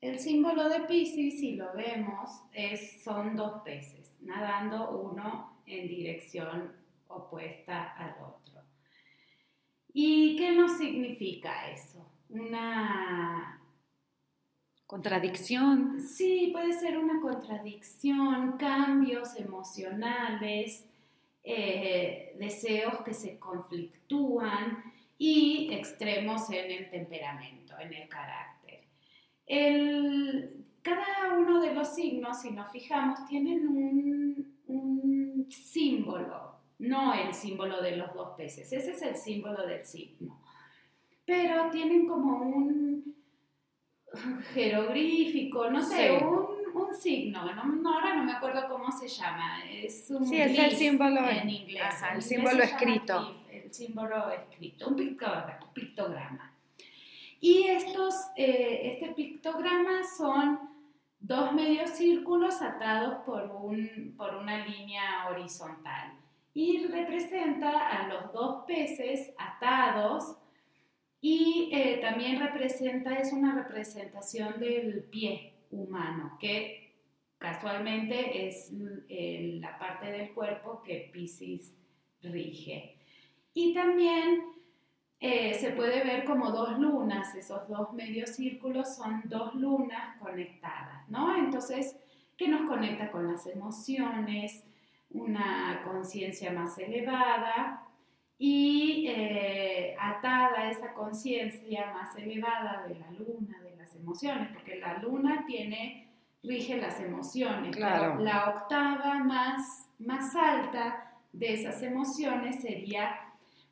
El 0.00 0.20
símbolo 0.20 0.68
de 0.68 0.80
Pisces, 0.80 1.40
si 1.40 1.56
lo 1.56 1.72
vemos, 1.72 2.30
es, 2.52 3.02
son 3.02 3.34
dos 3.34 3.62
peces, 3.62 4.14
nadando 4.20 4.90
uno 4.90 5.62
en 5.66 5.88
dirección 5.88 6.72
opuesta 7.08 7.92
al 7.94 8.14
otro. 8.22 8.55
¿Y 9.98 10.36
qué 10.36 10.52
nos 10.52 10.76
significa 10.76 11.70
eso? 11.70 12.06
Una 12.28 13.62
contradicción. 14.86 16.02
Sí, 16.02 16.50
puede 16.52 16.74
ser 16.74 16.98
una 16.98 17.18
contradicción, 17.18 18.58
cambios 18.58 19.34
emocionales, 19.36 20.86
eh, 21.42 22.36
deseos 22.38 23.00
que 23.06 23.14
se 23.14 23.38
conflictúan 23.38 24.84
y 25.16 25.72
extremos 25.72 26.50
en 26.50 26.70
el 26.72 26.90
temperamento, 26.90 27.78
en 27.78 27.94
el 27.94 28.06
carácter. 28.06 28.84
cada 30.82 31.38
uno 31.38 31.58
de 31.62 31.72
los 31.72 31.94
signos, 31.94 32.42
si 32.42 32.50
nos 32.50 32.70
fijamos, 32.70 33.24
tienen 33.24 33.66
un, 33.66 34.58
un 34.66 35.46
símbolo, 35.50 36.55
no 36.78 37.14
el 37.14 37.32
símbolo 37.32 37.80
de 37.80 37.96
los 37.96 38.12
dos 38.14 38.36
peces, 38.36 38.72
ese 38.72 38.92
es 38.92 39.02
el 39.02 39.16
símbolo 39.16 39.66
del 39.66 39.84
signo, 39.84 40.40
pero 41.24 41.70
tienen 41.70 42.06
como 42.06 42.38
un 42.38 43.14
jeroglífico, 44.54 45.70
no 45.70 45.82
sé, 45.82 46.18
un, 46.18 46.56
signo, 46.92 47.42
no, 47.52 47.94
ahora 47.94 48.14
no 48.14 48.24
me 48.24 48.32
acuerdo 48.32 48.68
cómo 48.68 48.90
se 48.90 49.08
llama, 49.08 49.64
es 49.64 50.10
un 50.10 50.26
sí, 50.26 50.40
es 50.40 50.58
el 50.58 50.72
símbolo 50.72 51.28
en 51.28 51.50
inglés, 51.50 51.94
el 52.14 52.22
símbolo 52.22 52.62
escrito. 52.62 53.34
el 53.50 53.72
símbolo 53.72 54.30
escrito, 54.30 54.88
un 54.88 54.96
pictograma. 55.74 56.52
Y 57.40 57.64
estos, 57.64 58.14
eh, 58.36 58.92
este 58.92 59.14
pictograma 59.14 60.02
son 60.04 60.58
dos 61.18 61.52
medios 61.52 61.90
círculos 61.90 62.62
atados 62.62 63.24
por, 63.26 63.50
un, 63.50 64.14
por 64.16 64.36
una 64.36 64.64
línea 64.66 65.28
horizontal 65.28 66.12
y 66.56 66.86
representa 66.86 67.86
a 67.86 68.08
los 68.08 68.32
dos 68.32 68.64
peces 68.66 69.34
atados 69.36 70.38
y 71.20 71.68
eh, 71.70 71.98
también 72.00 72.40
representa, 72.40 73.18
es 73.18 73.30
una 73.34 73.54
representación 73.54 74.58
del 74.58 75.04
pie 75.04 75.52
humano, 75.70 76.38
que 76.40 76.94
casualmente 77.36 78.48
es 78.48 78.72
eh, 79.10 79.58
la 79.60 79.78
parte 79.78 80.10
del 80.10 80.32
cuerpo 80.32 80.82
que 80.82 81.10
Pisces 81.12 81.74
rige. 82.22 83.00
Y 83.52 83.74
también 83.74 84.46
eh, 85.20 85.52
se 85.52 85.72
puede 85.72 86.04
ver 86.04 86.24
como 86.24 86.52
dos 86.52 86.78
lunas, 86.78 87.34
esos 87.34 87.68
dos 87.68 87.92
medios 87.92 88.30
círculos 88.30 88.96
son 88.96 89.20
dos 89.26 89.54
lunas 89.56 90.16
conectadas, 90.20 91.06
¿no? 91.10 91.36
Entonces, 91.36 91.98
¿qué 92.34 92.48
nos 92.48 92.66
conecta 92.66 93.10
con 93.10 93.30
las 93.30 93.46
emociones? 93.46 94.64
Una 95.16 95.80
conciencia 95.84 96.52
más 96.52 96.78
elevada 96.78 97.82
y 98.38 99.06
eh, 99.08 99.96
atada 99.98 100.60
a 100.60 100.70
esa 100.70 100.92
conciencia 100.92 101.92
más 101.92 102.16
elevada 102.16 102.84
de 102.86 102.98
la 102.98 103.10
luna, 103.12 103.60
de 103.62 103.76
las 103.76 103.94
emociones, 103.96 104.50
porque 104.52 104.76
la 104.76 104.98
luna 104.98 105.44
tiene, 105.46 106.08
rige 106.42 106.76
las 106.76 107.00
emociones. 107.00 107.74
Claro. 107.74 108.20
La 108.20 108.50
octava 108.50 109.14
más, 109.24 109.90
más 109.98 110.34
alta 110.36 111.12
de 111.32 111.54
esas 111.54 111.82
emociones 111.82 112.60
sería 112.60 113.20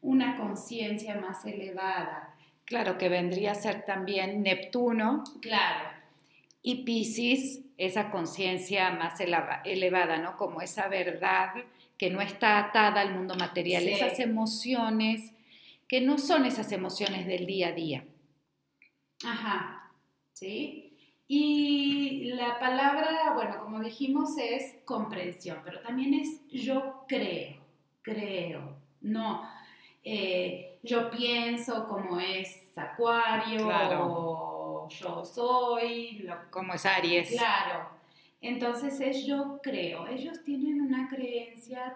una 0.00 0.36
conciencia 0.36 1.16
más 1.20 1.44
elevada. 1.44 2.34
Claro, 2.64 2.96
que 2.96 3.08
vendría 3.08 3.52
a 3.52 3.54
ser 3.54 3.84
también 3.84 4.42
Neptuno. 4.42 5.24
Claro. 5.40 5.90
Y 6.62 6.84
Pisces, 6.84 7.63
esa 7.76 8.10
conciencia 8.10 8.90
más 8.90 9.20
elevada, 9.20 10.18
¿no? 10.18 10.36
Como 10.36 10.60
esa 10.60 10.88
verdad 10.88 11.54
que 11.98 12.10
no 12.10 12.20
está 12.20 12.58
atada 12.58 13.00
al 13.00 13.14
mundo 13.14 13.34
material, 13.34 13.86
esas 13.88 14.18
emociones 14.20 15.32
que 15.88 16.00
no 16.00 16.18
son 16.18 16.44
esas 16.44 16.72
emociones 16.72 17.26
del 17.26 17.46
día 17.46 17.68
a 17.68 17.72
día. 17.72 18.04
Ajá, 19.24 19.92
¿sí? 20.32 20.96
Y 21.26 22.32
la 22.34 22.58
palabra, 22.58 23.32
bueno, 23.34 23.58
como 23.58 23.80
dijimos, 23.80 24.36
es 24.38 24.76
comprensión, 24.84 25.60
pero 25.64 25.80
también 25.80 26.14
es 26.14 26.40
yo 26.48 27.04
creo, 27.08 27.56
creo, 28.02 28.76
no, 29.00 29.48
eh, 30.02 30.78
yo 30.82 31.10
pienso 31.10 31.88
como 31.88 32.20
es 32.20 32.76
Acuario 32.76 33.68
o 34.02 34.53
yo 34.88 35.24
soy. 35.24 36.28
como 36.50 36.74
es 36.74 36.86
Aries. 36.86 37.30
Claro. 37.30 37.90
Entonces 38.40 39.00
es 39.00 39.24
yo 39.24 39.60
creo, 39.62 40.06
ellos 40.06 40.44
tienen 40.44 40.82
una 40.82 41.08
creencia, 41.08 41.94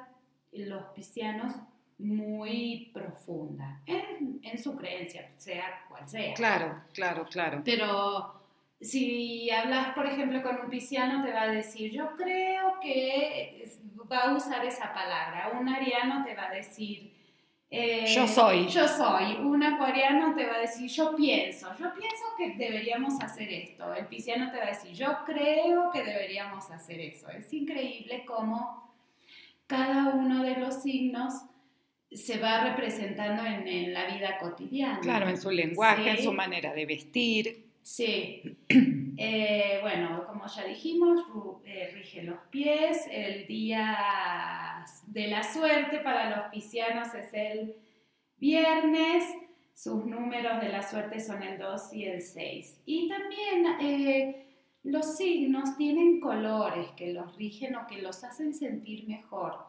los 0.52 0.83
piscianos, 0.95 1.52
muy 1.99 2.90
profunda 2.95 3.83
en, 3.85 4.40
en, 4.42 4.59
su 4.59 4.76
creencia, 4.76 5.30
sea 5.37 5.85
cual 5.88 6.09
sea. 6.09 6.33
Claro, 6.35 6.80
claro, 6.95 7.26
claro. 7.26 7.61
Pero 7.64 8.40
si 8.80 9.50
hablas, 9.50 9.95
por 9.95 10.07
ejemplo, 10.07 10.42
con 10.42 10.61
un 10.61 10.71
pisciano, 10.71 11.25
te 11.25 11.33
va 11.33 11.42
a 11.42 11.49
decir, 11.49 11.90
yo 11.90 12.16
creo 12.16 12.78
que 12.80 13.68
va 14.11 14.30
a 14.30 14.35
usar 14.35 14.64
esa 14.64 14.92
palabra. 14.92 15.52
Un 15.61 15.68
ariano 15.68 16.25
te 16.25 16.35
va 16.35 16.47
a 16.47 16.52
decir, 16.52 17.12
eh, 17.70 18.06
yo 18.14 18.26
soy. 18.26 18.66
Yo 18.68 18.88
soy. 18.88 19.37
Un 19.37 19.62
acuariano 19.62 20.34
te 20.34 20.46
va 20.46 20.56
a 20.56 20.60
decir, 20.60 20.88
yo 20.88 21.14
pienso. 21.14 21.68
Yo 21.78 21.92
pienso 21.94 22.25
que 22.37 22.54
deberíamos 22.56 23.20
hacer 23.20 23.50
esto. 23.52 23.92
El 23.92 24.06
pisciano 24.06 24.50
te 24.50 24.56
va 24.56 24.64
a 24.64 24.68
decir, 24.68 24.92
yo 24.92 25.18
creo 25.26 25.90
que 25.90 26.02
deberíamos 26.02 26.70
hacer 26.70 27.00
eso. 27.00 27.28
Es 27.28 27.52
increíble 27.52 28.25
cómo 28.26 28.90
cada 29.66 30.14
uno 30.14 30.42
de 30.42 30.56
los 30.56 30.82
signos 30.82 31.34
se 32.10 32.38
va 32.38 32.64
representando 32.64 33.44
en, 33.44 33.92
la 33.92 34.06
vida 34.06 34.38
cotidiana. 34.38 35.00
Claro, 35.00 35.28
en 35.28 35.38
su 35.38 35.50
lenguaje, 35.50 36.10
en 36.10 36.22
su 36.22 36.32
manera 36.32 36.72
de 36.72 36.87
vestir. 36.87 37.66
Sí. 37.82 38.42
Eh, 39.20 39.80
bueno, 39.82 40.22
como 40.28 40.46
ya 40.46 40.64
dijimos, 40.64 41.22
eh, 41.64 41.90
rige 41.92 42.22
los 42.22 42.38
pies. 42.50 43.08
El 43.10 43.48
día 43.48 44.77
de 45.07 45.28
la 45.28 45.42
suerte 45.42 45.99
para 45.99 46.37
los 46.37 46.50
piscianos 46.50 47.14
es 47.14 47.33
el 47.33 47.76
viernes. 48.37 49.25
Sus 49.75 50.04
números 50.04 50.61
de 50.61 50.71
la 50.71 50.83
suerte 50.83 51.21
son 51.21 51.42
el 51.42 51.59
2 51.59 51.92
y 51.92 52.04
el 52.04 52.21
6. 52.21 52.80
Y 52.85 53.09
también 53.09 53.66
eh, 53.80 54.47
los 54.83 55.16
signos 55.16 55.76
tienen 55.76 56.21
colores 56.21 56.88
que 56.97 57.12
los 57.12 57.37
rigen 57.37 57.76
o 57.76 57.87
que 57.87 58.02
los 58.02 58.25
hacen 58.25 58.54
sentir 58.54 59.07
mejor. 59.07 59.68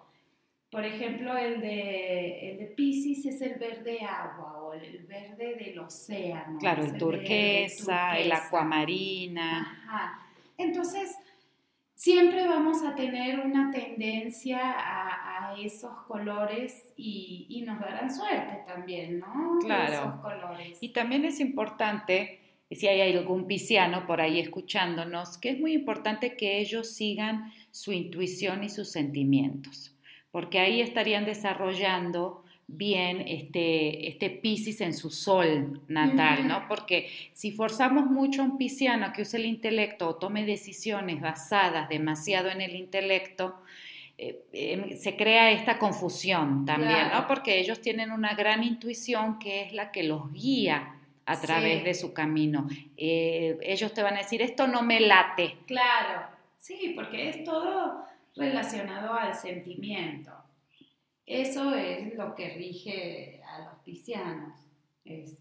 Por 0.71 0.85
ejemplo, 0.85 1.35
el 1.35 1.61
de, 1.61 2.51
el 2.51 2.57
de 2.59 2.65
Pisces 2.67 3.25
es 3.25 3.41
el 3.41 3.59
verde 3.59 4.01
agua 4.01 4.61
o 4.61 4.73
el 4.73 4.99
verde 5.07 5.55
del 5.55 5.79
océano. 5.79 6.59
Claro, 6.59 6.83
el, 6.83 6.97
turquesa, 6.97 8.17
el 8.17 8.31
acuamarina. 8.31 9.61
Ajá. 9.61 10.27
Entonces, 10.57 11.15
siempre 11.99 12.47
vamos 12.47 12.81
a 12.81 12.95
tener 12.95 13.41
una 13.41 13.71
tendencia 13.71 14.59
a, 14.61 15.55
esos 15.59 15.91
colores 16.07 16.93
y, 16.95 17.45
y, 17.49 17.63
nos 17.63 17.79
darán 17.81 18.13
suerte 18.13 18.63
también, 18.65 19.19
¿no? 19.19 19.57
Claro. 19.59 19.93
Esos 19.93 20.21
colores. 20.21 20.77
Y 20.79 20.89
también 20.89 21.25
es 21.25 21.41
importante, 21.41 22.39
si 22.71 22.87
hay 22.87 23.17
algún 23.17 23.45
pisciano 23.45 24.05
por 24.05 24.21
ahí 24.21 24.39
escuchándonos, 24.39 25.37
que 25.37 25.49
es 25.49 25.59
muy 25.59 25.73
importante 25.73 26.37
que 26.37 26.59
ellos 26.59 26.95
sigan 26.95 27.51
su 27.71 27.91
intuición 27.91 28.63
y 28.63 28.69
sus 28.69 28.89
sentimientos 28.91 29.99
porque 30.31 30.59
ahí 30.59 30.81
estarían 30.81 31.25
desarrollando 31.25 32.43
bien 32.71 33.21
este, 33.27 34.07
este 34.07 34.29
Pisces 34.29 34.81
en 34.81 34.93
su 34.93 35.09
sol 35.09 35.81
natal, 35.87 36.47
¿no? 36.47 36.67
Porque 36.67 37.09
si 37.33 37.51
forzamos 37.51 38.05
mucho 38.05 38.41
a 38.41 38.45
un 38.45 38.57
pisciano 38.57 39.11
que 39.11 39.23
use 39.23 39.37
el 39.37 39.45
intelecto 39.45 40.07
o 40.07 40.15
tome 40.15 40.45
decisiones 40.45 41.19
basadas 41.19 41.89
demasiado 41.89 42.49
en 42.49 42.61
el 42.61 42.75
intelecto, 42.75 43.61
eh, 44.17 44.43
em, 44.53 44.97
se 44.97 45.15
crea 45.15 45.51
esta 45.51 45.79
confusión 45.79 46.65
también, 46.65 47.09
¿no? 47.11 47.27
Porque 47.27 47.59
ellos 47.59 47.81
tienen 47.81 48.11
una 48.11 48.35
gran 48.35 48.63
intuición 48.63 49.39
que 49.39 49.63
es 49.63 49.73
la 49.73 49.91
que 49.91 50.03
los 50.03 50.31
guía 50.31 50.95
a 51.25 51.39
través 51.39 51.83
de 51.83 51.93
su 51.93 52.13
camino. 52.13 52.67
Eh, 52.97 53.57
ellos 53.61 53.93
te 53.93 54.03
van 54.03 54.15
a 54.15 54.19
decir, 54.19 54.41
esto 54.41 54.67
no 54.67 54.81
me 54.81 54.99
late. 54.99 55.57
Claro, 55.67 56.27
sí, 56.57 56.93
porque 56.95 57.29
es 57.29 57.43
todo 57.43 58.03
relacionado 58.35 59.13
al 59.13 59.33
sentimiento. 59.33 60.31
Eso 61.29 61.75
es 61.75 62.15
lo 62.15 62.33
que 62.33 62.49
rige 62.55 63.41
a 63.43 63.65
los 63.65 63.83
piscianos. 63.83 64.55
Es 65.05 65.37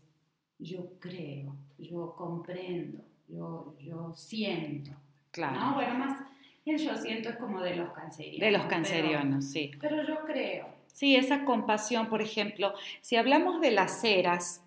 yo 0.58 0.98
creo, 0.98 1.54
yo 1.78 2.14
comprendo, 2.16 3.02
yo, 3.28 3.74
yo 3.80 4.12
siento. 4.14 4.90
Claro. 5.30 5.74
Bueno, 5.74 5.94
más 5.94 6.20
el 6.66 6.78
yo 6.78 6.94
siento 6.96 7.30
es 7.30 7.36
como 7.36 7.62
de 7.62 7.76
los 7.76 7.92
cancerianos. 7.92 8.40
De 8.40 8.50
los 8.50 8.66
cancerianos, 8.66 9.44
sí. 9.46 9.70
Pero 9.80 10.06
yo 10.06 10.18
creo. 10.26 10.66
Sí, 10.92 11.16
esa 11.16 11.46
compasión, 11.46 12.08
por 12.08 12.20
ejemplo, 12.20 12.74
si 13.00 13.16
hablamos 13.16 13.60
de 13.62 13.70
las 13.70 14.04
eras, 14.04 14.62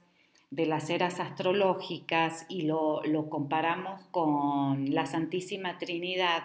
de 0.50 0.66
las 0.66 0.90
eras 0.90 1.20
astrológicas 1.20 2.48
y 2.50 2.64
lo, 2.64 3.04
lo 3.04 3.30
comparamos 3.30 4.02
con 4.10 4.96
la 4.96 5.06
Santísima 5.06 5.78
Trinidad, 5.78 6.44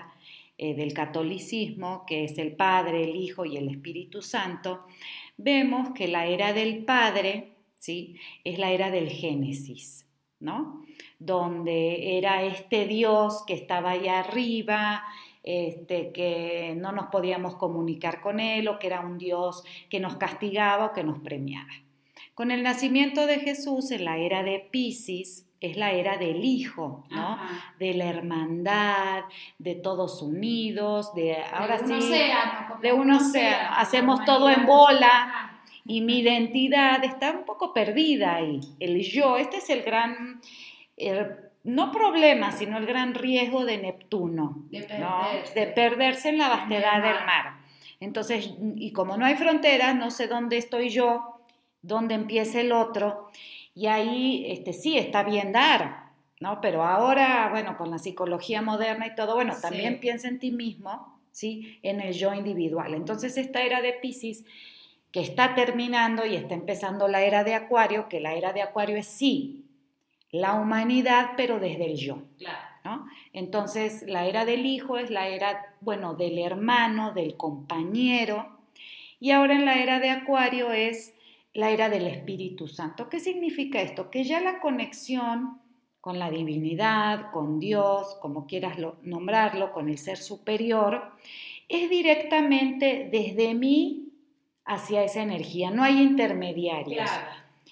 eh, 0.58 0.74
del 0.74 0.94
catolicismo, 0.94 2.04
que 2.06 2.24
es 2.24 2.38
el 2.38 2.56
Padre, 2.56 3.04
el 3.04 3.16
Hijo 3.16 3.44
y 3.44 3.56
el 3.56 3.68
Espíritu 3.68 4.22
Santo, 4.22 4.86
vemos 5.36 5.90
que 5.90 6.08
la 6.08 6.26
era 6.26 6.52
del 6.52 6.84
Padre 6.84 7.56
¿sí? 7.78 8.16
es 8.42 8.58
la 8.58 8.70
era 8.70 8.90
del 8.90 9.10
Génesis, 9.10 10.06
¿no? 10.40 10.82
donde 11.18 12.18
era 12.18 12.42
este 12.42 12.86
Dios 12.86 13.44
que 13.46 13.54
estaba 13.54 13.90
allá 13.90 14.20
arriba, 14.20 15.04
este, 15.42 16.10
que 16.12 16.74
no 16.76 16.92
nos 16.92 17.06
podíamos 17.06 17.54
comunicar 17.56 18.20
con 18.20 18.40
Él 18.40 18.68
o 18.68 18.78
que 18.78 18.88
era 18.88 19.00
un 19.00 19.18
Dios 19.18 19.62
que 19.88 20.00
nos 20.00 20.16
castigaba 20.16 20.86
o 20.86 20.92
que 20.92 21.04
nos 21.04 21.20
premiaba. 21.20 21.70
Con 22.34 22.50
el 22.50 22.62
nacimiento 22.62 23.26
de 23.26 23.40
Jesús 23.40 23.90
en 23.90 24.04
la 24.04 24.18
era 24.18 24.42
de 24.42 24.58
Pisces, 24.70 25.45
es 25.60 25.76
la 25.76 25.92
era 25.92 26.18
del 26.18 26.44
hijo, 26.44 27.04
¿no? 27.10 27.38
De 27.78 27.94
la 27.94 28.06
hermandad, 28.06 29.24
de 29.58 29.74
todos 29.74 30.22
unidos, 30.22 31.14
de 31.14 31.36
ahora 31.52 31.78
sí, 31.78 32.12
de 32.82 32.92
un 32.92 33.10
océano, 33.10 33.74
hacemos 33.76 34.24
todo 34.24 34.50
en 34.50 34.66
bola. 34.66 35.52
Y 35.88 36.00
mi 36.00 36.18
identidad 36.18 37.04
está 37.04 37.30
un 37.30 37.44
poco 37.44 37.72
perdida 37.72 38.34
ahí. 38.34 38.60
El 38.80 39.00
yo, 39.02 39.36
este 39.36 39.58
es 39.58 39.70
el 39.70 39.82
gran, 39.82 40.40
no 41.62 41.92
problema, 41.92 42.50
sino 42.50 42.76
el 42.76 42.86
gran 42.86 43.14
riesgo 43.14 43.64
de 43.64 43.78
Neptuno, 43.78 44.64
de 44.70 44.82
perderse, 44.82 45.54
de 45.54 45.66
perderse 45.68 46.28
en 46.30 46.38
la 46.38 46.48
vastedad 46.48 47.02
del 47.02 47.24
mar. 47.24 47.58
Entonces, 48.00 48.52
y 48.76 48.92
como 48.92 49.16
no 49.16 49.24
hay 49.24 49.36
fronteras, 49.36 49.94
no 49.94 50.10
sé 50.10 50.26
dónde 50.26 50.58
estoy 50.58 50.90
yo, 50.90 51.40
dónde 51.82 52.14
empieza 52.14 52.60
el 52.60 52.72
otro, 52.72 53.30
y 53.76 53.88
ahí 53.88 54.46
este, 54.48 54.72
sí 54.72 54.96
está 54.96 55.22
bien 55.22 55.52
dar, 55.52 56.06
¿no? 56.40 56.62
Pero 56.62 56.82
ahora, 56.82 57.50
bueno, 57.50 57.76
con 57.76 57.90
la 57.90 57.98
psicología 57.98 58.62
moderna 58.62 59.06
y 59.06 59.14
todo, 59.14 59.34
bueno, 59.34 59.54
también 59.60 60.00
piensa 60.00 60.28
en 60.28 60.38
ti 60.38 60.50
mismo, 60.50 61.20
¿sí? 61.30 61.78
En 61.82 62.00
el 62.00 62.14
yo 62.14 62.32
individual. 62.32 62.94
Entonces, 62.94 63.36
esta 63.36 63.60
era 63.62 63.82
de 63.82 63.92
Pisces 63.92 64.46
que 65.12 65.20
está 65.20 65.54
terminando 65.54 66.24
y 66.24 66.36
está 66.36 66.54
empezando 66.54 67.06
la 67.06 67.20
era 67.20 67.44
de 67.44 67.54
Acuario, 67.54 68.08
que 68.08 68.18
la 68.18 68.32
era 68.32 68.54
de 68.54 68.62
Acuario 68.62 68.96
es 68.96 69.08
sí, 69.08 69.66
la 70.30 70.54
humanidad, 70.54 71.32
pero 71.36 71.60
desde 71.60 71.84
el 71.84 71.98
yo. 71.98 72.22
¿no? 72.82 73.06
Entonces, 73.34 74.04
la 74.06 74.24
era 74.24 74.46
del 74.46 74.64
hijo 74.64 74.96
es 74.96 75.10
la 75.10 75.28
era, 75.28 75.74
bueno, 75.82 76.14
del 76.14 76.38
hermano, 76.38 77.12
del 77.12 77.36
compañero, 77.36 78.58
y 79.20 79.32
ahora 79.32 79.54
en 79.54 79.66
la 79.66 79.82
era 79.82 80.00
de 80.00 80.08
Acuario 80.08 80.72
es 80.72 81.12
la 81.56 81.70
era 81.70 81.88
del 81.88 82.06
Espíritu 82.06 82.68
Santo. 82.68 83.08
¿Qué 83.08 83.18
significa 83.18 83.80
esto? 83.80 84.10
Que 84.10 84.24
ya 84.24 84.40
la 84.40 84.60
conexión 84.60 85.58
con 86.02 86.18
la 86.18 86.30
divinidad, 86.30 87.32
con 87.32 87.58
Dios, 87.58 88.16
como 88.20 88.46
quieras 88.46 88.76
nombrarlo, 89.02 89.72
con 89.72 89.88
el 89.88 89.98
ser 89.98 90.18
superior, 90.18 91.12
es 91.68 91.90
directamente 91.90 93.08
desde 93.10 93.54
mí 93.54 94.12
hacia 94.64 95.02
esa 95.02 95.22
energía, 95.22 95.70
no 95.70 95.82
hay 95.82 96.00
intermediarios. 96.00 97.10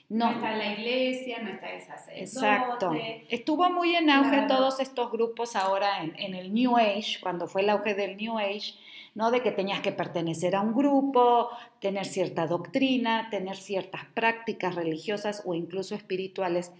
No, 0.09 0.31
está 0.31 0.57
la 0.57 0.73
iglesia, 0.73 1.42
no 1.42 1.51
está 1.51 1.73
esa 1.73 1.97
Exacto. 2.14 2.92
Estuvo 3.29 3.70
muy 3.70 3.94
en 3.97 4.11
auge 4.11 4.47
todos 4.49 4.81
estos 4.81 5.11
grupos 5.12 5.57
ahora 5.57 6.03
en, 6.03 6.14
en, 6.18 6.35
el 6.35 6.53
New 6.53 6.77
Age, 6.77 7.18
cuando 7.20 7.47
fue 7.47 7.62
el 7.62 7.70
auge 7.70 7.94
del 7.94 8.16
New 8.16 8.38
Age, 8.38 8.75
¿no? 9.14 9.31
De 9.31 9.42
que 9.42 9.53
tenías 9.53 9.81
que 9.81 9.92
pertenecer 9.92 10.57
a 10.57 10.61
un 10.61 10.74
grupo, 10.74 11.48
tener 11.81 12.05
cierta 12.05 12.46
doctrina, 12.46 13.29
tener 13.31 13.57
ciertas 13.57 14.05
prácticas 14.14 14.74
religiosas 14.74 15.42
o 15.44 15.55
incluso 15.55 15.94
espirituales. 15.94 16.72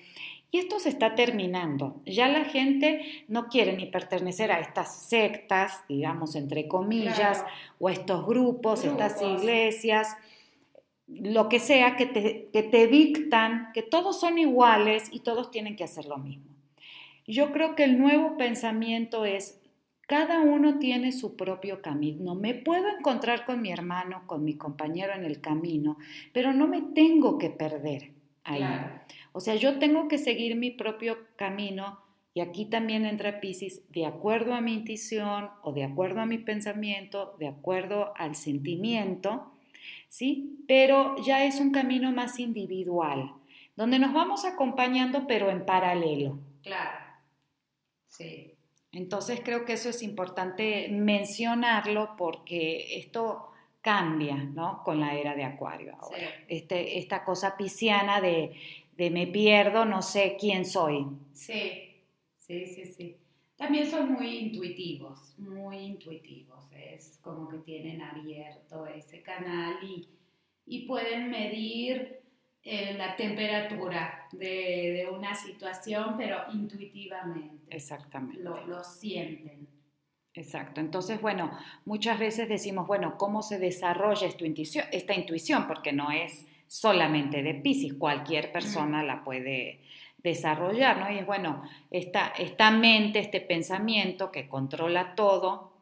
Y 0.51 0.59
esto 0.59 0.79
se 0.79 0.89
está 0.89 1.17
terminando. 1.17 2.01
Ya 2.07 2.29
la 2.29 2.45
gente 2.45 3.25
no 3.27 3.49
quiere 3.49 3.77
ni 3.77 3.87
pertenecer 3.87 4.53
a 4.53 4.61
estas 4.61 5.09
sectas, 5.09 5.83
digamos, 5.89 6.37
entre 6.37 6.69
comillas, 6.69 7.45
o 7.81 7.89
a 7.89 7.93
estos 7.93 8.25
grupos, 8.25 8.85
estas 8.85 9.21
iglesias, 9.21 10.17
lo 11.09 11.49
que 11.49 11.59
sea, 11.59 11.97
que 11.97 12.07
te, 12.07 12.49
que 12.53 12.63
te 12.63 12.87
dictan 12.87 13.71
que 13.75 13.83
todos 13.83 14.21
son 14.21 14.39
iguales 14.39 15.09
y 15.11 15.21
todos 15.21 15.51
tienen 15.51 15.77
que 15.77 15.85
hacer 15.85 16.07
lo 16.07 16.19
mismo. 16.19 16.55
Yo 17.27 17.53
creo 17.53 17.75
que 17.75 17.85
el 17.85 17.99
nuevo 17.99 18.37
pensamiento 18.37 19.25
es 19.25 19.61
cada 20.07 20.41
uno 20.41 20.79
tiene 20.79 21.13
su 21.13 21.37
propio 21.37 21.81
camino. 21.81 22.35
Me 22.35 22.55
puedo 22.55 22.89
encontrar 22.89 23.45
con 23.47 23.63
mi 23.63 23.71
hermano, 23.71 24.27
con 24.27 24.45
mi 24.45 24.57
compañero 24.57 25.15
en 25.15 25.25
el 25.25 25.41
camino, 25.41 25.97
pero 26.33 26.53
no 26.53 26.67
me 26.67 26.83
tengo 26.83 27.39
que 27.39 27.51
perder 27.51 28.13
ahí. 28.45 28.65
O 29.33 29.41
sea, 29.41 29.55
yo 29.57 29.79
tengo 29.79 30.09
que 30.09 30.19
seguir 30.19 30.57
mi 30.57 30.71
propio 30.71 31.19
camino 31.37 32.05
y 32.35 32.41
aquí 32.41 32.65
también 32.67 33.07
entra 33.07 33.41
Pisces, 33.41 33.83
de 33.93 34.07
acuerdo 34.07 34.55
a 34.55 34.61
mi 34.61 34.75
intuición 34.75 35.51
o 35.63 35.73
de 35.73 35.85
acuerdo 35.85 36.21
a 36.21 36.27
mi 36.27 36.39
pensamiento, 36.39 37.37
de 37.39 37.47
acuerdo 37.47 38.13
al 38.17 38.35
sentimiento, 38.35 39.53
¿sí? 40.09 40.59
Pero 40.67 41.15
ya 41.25 41.45
es 41.45 41.61
un 41.61 41.71
camino 41.71 42.11
más 42.11 42.41
individual, 42.41 43.33
donde 43.77 44.01
nos 44.01 44.13
vamos 44.13 44.45
acompañando 44.45 45.29
pero 45.29 45.49
en 45.49 45.65
paralelo. 45.65 46.41
Claro, 46.63 46.99
sí. 48.09 48.54
Entonces 48.95 49.41
creo 49.45 49.65
que 49.65 49.75
eso 49.75 49.89
es 49.89 50.03
importante 50.03 50.89
mencionarlo 50.91 52.15
porque 52.17 52.99
esto 52.99 53.51
cambia, 53.81 54.37
¿no? 54.37 54.83
Con 54.85 55.01
la 55.01 55.15
era 55.15 55.35
de 55.35 55.45
Acuario 55.45 55.97
ahora. 56.01 56.17
Este, 56.49 56.99
esta 56.99 57.25
cosa 57.25 57.57
pisciana 57.57 58.21
de, 58.21 58.53
de 58.97 59.11
me 59.11 59.27
pierdo, 59.27 59.85
no 59.85 60.01
sé 60.01 60.37
quién 60.39 60.65
soy. 60.65 61.07
Sí, 61.33 62.05
sí, 62.37 62.67
sí, 62.67 62.85
sí. 62.87 63.17
También 63.57 63.89
son 63.91 64.13
muy 64.13 64.29
intuitivos, 64.39 65.35
muy 65.39 65.79
intuitivos. 65.79 66.65
Es 66.73 67.19
como 67.23 67.49
que 67.49 67.59
tienen 67.59 68.01
abierto 68.03 68.87
ese 68.87 69.23
canal 69.23 69.77
y, 69.83 70.09
y 70.67 70.87
pueden 70.87 71.31
medir 71.31 72.21
eh, 72.65 72.95
la 72.97 73.15
temperatura 73.15 74.27
de, 74.33 75.07
una 75.13 75.35
situación, 75.35 76.15
pero 76.17 76.39
intuitivamente. 76.51 77.75
Exactamente. 77.77 78.43
Lo, 78.43 78.67
lo, 78.67 78.83
sienten. 78.83 79.69
Exacto. 80.33 80.81
Entonces, 80.81 81.21
bueno, 81.21 81.51
muchas 81.85 82.19
veces 82.19 82.49
decimos, 82.49 82.87
bueno, 82.87 83.19
¿cómo 83.19 83.43
se 83.43 83.59
desarrolla 83.59 84.27
esta 84.27 84.47
intuición? 84.47 84.87
Esta 84.93 85.15
intuición 85.15 85.67
porque 85.67 85.93
no 85.93 86.11
es 86.11 86.47
solamente 86.67 87.43
de 87.43 87.55
Pisces, 87.55 87.95
cualquier 87.95 88.51
persona 88.51 89.03
la 89.03 89.23
puede 89.23 89.81
desarrollar, 90.23 90.99
¿no? 90.99 91.13
Y 91.13 91.19
es 91.19 91.27
bueno, 91.27 91.63
esta, 91.91 92.29
esta 92.39 92.71
mente, 92.71 93.19
este 93.19 93.41
pensamiento 93.41 94.33
que 94.33 94.49
controla 94.49 95.15
todo, 95.15 95.74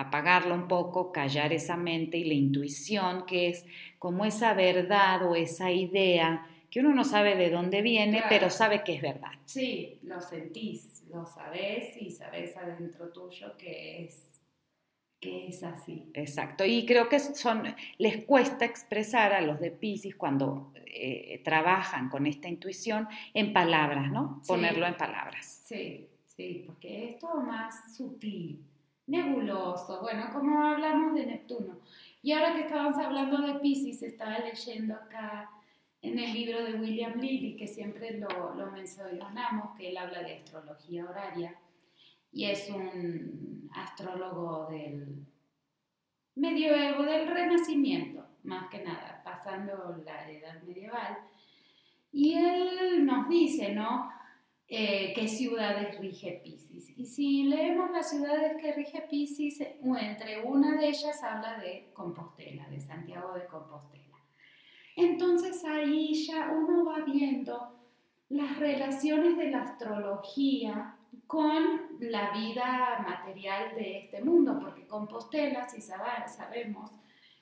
apagarlo 0.00 0.54
un 0.54 0.68
poco, 0.68 1.12
callar 1.12 1.52
esa 1.52 1.76
mente 1.76 2.18
y 2.18 2.24
la 2.24 2.34
intuición, 2.34 3.26
que 3.26 3.48
es 3.48 3.66
como 3.98 4.24
esa 4.24 4.54
verdad 4.54 5.26
o 5.26 5.36
esa 5.36 5.70
idea 5.70 6.46
que 6.70 6.80
uno 6.80 6.94
no 6.94 7.04
sabe 7.04 7.34
de 7.36 7.50
dónde 7.50 7.82
viene, 7.82 8.24
pero 8.28 8.48
sabe 8.48 8.84
que 8.84 8.94
es 8.94 9.02
verdad. 9.02 9.32
Sí, 9.44 9.98
lo 10.02 10.20
sentís, 10.20 11.02
lo 11.10 11.26
sabes 11.26 11.96
y 12.00 12.10
sabes 12.10 12.56
adentro 12.56 13.08
tuyo 13.08 13.56
que 13.58 14.04
es 14.04 14.40
que 15.20 15.48
es 15.48 15.62
así. 15.62 16.10
Exacto, 16.14 16.64
y 16.64 16.86
creo 16.86 17.08
que 17.08 17.20
son, 17.20 17.62
les 17.98 18.24
cuesta 18.24 18.64
expresar 18.64 19.34
a 19.34 19.42
los 19.42 19.60
de 19.60 19.70
Pisces 19.70 20.14
cuando 20.16 20.72
eh, 20.86 21.42
trabajan 21.44 22.08
con 22.08 22.26
esta 22.26 22.48
intuición 22.48 23.06
en 23.34 23.52
palabras, 23.52 24.10
¿no? 24.10 24.40
Ponerlo 24.46 24.86
en 24.86 24.96
palabras. 24.96 25.60
Sí, 25.64 26.08
sí, 26.24 26.64
porque 26.66 27.10
es 27.10 27.18
todo 27.18 27.42
más 27.42 27.94
sutil 27.94 28.64
nebuloso, 29.10 30.00
bueno, 30.00 30.30
como 30.32 30.62
hablamos 30.62 31.14
de 31.14 31.26
Neptuno. 31.26 31.80
Y 32.22 32.32
ahora 32.32 32.54
que 32.54 32.62
estábamos 32.62 32.96
hablando 32.98 33.38
de 33.38 33.58
Pisces, 33.58 34.02
estaba 34.02 34.38
leyendo 34.38 34.94
acá 34.94 35.50
en 36.02 36.18
el 36.18 36.32
libro 36.32 36.64
de 36.64 36.74
William 36.74 37.18
Lilly, 37.18 37.56
que 37.56 37.66
siempre 37.66 38.18
lo, 38.18 38.54
lo 38.54 38.70
mencionamos, 38.70 39.76
que 39.76 39.90
él 39.90 39.96
habla 39.96 40.22
de 40.22 40.36
astrología 40.36 41.04
horaria, 41.04 41.56
y 42.32 42.44
es 42.44 42.70
un 42.70 43.68
astrólogo 43.74 44.68
del 44.70 45.26
medioevo, 46.36 47.02
del 47.02 47.26
renacimiento, 47.26 48.24
más 48.44 48.70
que 48.70 48.82
nada, 48.82 49.20
pasando 49.24 50.00
la 50.04 50.30
edad 50.30 50.62
medieval. 50.62 51.18
Y 52.12 52.34
él 52.34 53.04
nos 53.04 53.28
dice, 53.28 53.74
¿no? 53.74 54.10
Eh, 54.72 55.12
qué 55.16 55.26
ciudades 55.26 55.98
rige 55.98 56.40
Pisces. 56.44 56.96
Y 56.96 57.04
si 57.04 57.42
leemos 57.42 57.90
las 57.90 58.08
ciudades 58.08 58.56
que 58.62 58.72
rige 58.72 59.02
Pisces, 59.10 59.60
entre 59.60 60.44
una 60.44 60.76
de 60.76 60.90
ellas 60.90 61.20
habla 61.24 61.58
de 61.58 61.90
Compostela, 61.92 62.68
de 62.68 62.80
Santiago 62.80 63.34
de 63.34 63.46
Compostela. 63.46 64.16
Entonces 64.94 65.64
ahí 65.64 66.14
ya 66.24 66.52
uno 66.52 66.84
va 66.84 67.04
viendo 67.04 67.80
las 68.28 68.60
relaciones 68.60 69.36
de 69.36 69.50
la 69.50 69.62
astrología 69.62 70.94
con 71.26 71.98
la 71.98 72.30
vida 72.30 73.04
material 73.04 73.74
de 73.74 74.04
este 74.04 74.22
mundo, 74.22 74.56
porque 74.62 74.86
Compostela, 74.86 75.68
si 75.68 75.80
sabemos, 75.80 76.92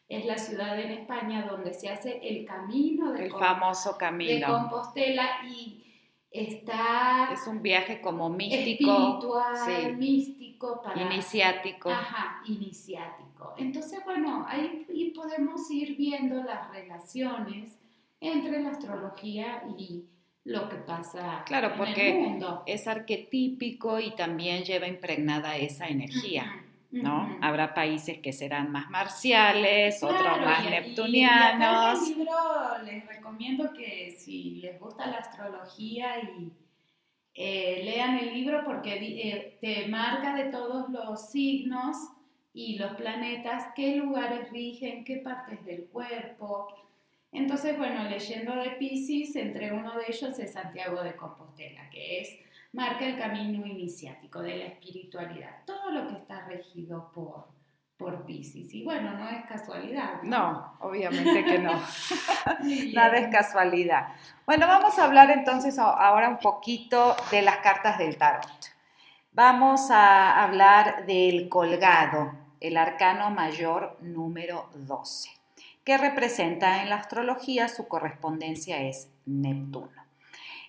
es 0.08 0.24
la 0.24 0.38
ciudad 0.38 0.80
en 0.80 0.92
España 0.92 1.46
donde 1.46 1.74
se 1.74 1.90
hace 1.90 2.26
el 2.26 2.46
camino 2.46 3.12
de, 3.12 3.26
el 3.26 3.32
famoso 3.32 3.98
camino. 3.98 4.32
de 4.32 4.42
Compostela 4.46 5.46
y 5.46 5.87
está... 6.30 7.30
Es 7.32 7.46
un 7.46 7.62
viaje 7.62 8.00
como 8.00 8.28
místico. 8.30 8.90
Espiritual, 8.90 9.96
místico. 9.96 10.82
Para, 10.82 11.02
iniciático. 11.02 11.90
Ajá, 11.90 12.42
iniciático. 12.46 13.54
Entonces, 13.56 14.00
bueno, 14.04 14.44
ahí 14.48 15.12
podemos 15.14 15.70
ir 15.70 15.96
viendo 15.96 16.42
las 16.42 16.70
relaciones 16.70 17.78
entre 18.20 18.62
la 18.62 18.70
astrología 18.70 19.62
y 19.78 20.04
lo 20.44 20.68
que 20.68 20.76
pasa 20.76 21.42
claro, 21.44 21.74
porque 21.76 22.40
es 22.66 22.88
arquetípico 22.88 24.00
y 24.00 24.14
también 24.14 24.64
lleva 24.64 24.86
impregnada 24.86 25.56
esa 25.56 25.88
energía. 25.88 26.64
¿No? 26.90 27.38
Habrá 27.42 27.74
países 27.74 28.18
que 28.18 28.32
serán 28.32 28.72
más 28.72 28.88
marciales, 28.90 30.02
otros 30.02 30.38
más 30.40 30.68
neptunianos. 30.68 32.08
Y, 32.08 32.12
en 32.12 32.12
el 32.12 32.18
libro 32.18 32.82
les 32.84 33.06
recomiendo 33.06 33.72
que 33.72 34.14
si 34.18 34.56
les 34.56 34.80
gusta 34.80 35.06
la 35.06 35.18
astrología 35.18 36.20
y 36.20 36.52
eh, 37.34 37.82
lean 37.84 38.18
el 38.18 38.34
libro 38.34 38.62
porque 38.64 38.94
eh, 38.94 39.58
te 39.60 39.86
marca 39.88 40.34
de 40.34 40.50
todos 40.50 40.88
los 40.88 41.30
signos 41.30 41.96
y 42.52 42.78
los 42.78 42.94
planetas 42.94 43.68
qué 43.76 43.96
lugares 43.96 44.50
rigen, 44.50 45.04
qué 45.04 45.18
partes 45.18 45.64
del 45.64 45.84
cuerpo. 45.86 46.66
Entonces, 47.30 47.76
bueno, 47.76 48.04
leyendo 48.08 48.56
de 48.56 48.70
Pisces, 48.70 49.36
entre 49.36 49.72
uno 49.72 49.96
de 49.96 50.06
ellos 50.08 50.38
es 50.38 50.52
Santiago 50.52 51.02
de 51.02 51.14
Compostela, 51.14 51.88
que 51.90 52.20
es 52.20 52.38
marca 52.72 53.06
el 53.06 53.18
camino 53.18 53.66
iniciático 53.66 54.42
de 54.42 54.56
la 54.56 54.64
espiritualidad, 54.66 55.64
todo 55.64 55.90
lo 55.90 56.08
que 56.08 56.14
está 56.14 56.46
regido 56.46 57.10
por, 57.12 57.48
por 57.96 58.24
Pisces. 58.24 58.72
Y 58.74 58.84
bueno, 58.84 59.12
no 59.12 59.28
es 59.28 59.44
casualidad. 59.46 60.22
No, 60.22 60.76
obviamente 60.80 61.44
que 61.44 61.58
no. 61.58 61.72
Nada 62.94 63.16
es 63.16 63.28
casualidad. 63.28 64.08
Bueno, 64.46 64.66
vamos 64.66 64.98
a 64.98 65.04
hablar 65.04 65.30
entonces 65.30 65.78
ahora 65.78 66.28
un 66.28 66.38
poquito 66.38 67.16
de 67.30 67.42
las 67.42 67.58
cartas 67.58 67.98
del 67.98 68.16
tarot. 68.16 68.46
Vamos 69.32 69.90
a 69.90 70.42
hablar 70.42 71.06
del 71.06 71.48
colgado, 71.48 72.32
el 72.60 72.76
arcano 72.76 73.30
mayor 73.30 73.96
número 74.00 74.68
12, 74.74 75.30
que 75.84 75.96
representa 75.96 76.82
en 76.82 76.88
la 76.88 76.96
astrología 76.96 77.68
su 77.68 77.86
correspondencia 77.86 78.82
es 78.82 79.10
Neptuno. 79.26 79.97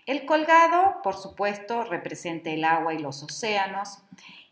El 0.10 0.26
colgado, 0.26 1.04
por 1.04 1.18
supuesto, 1.18 1.84
representa 1.84 2.50
el 2.50 2.64
agua 2.64 2.96
y 2.96 2.98
los 2.98 3.22
océanos 3.22 4.00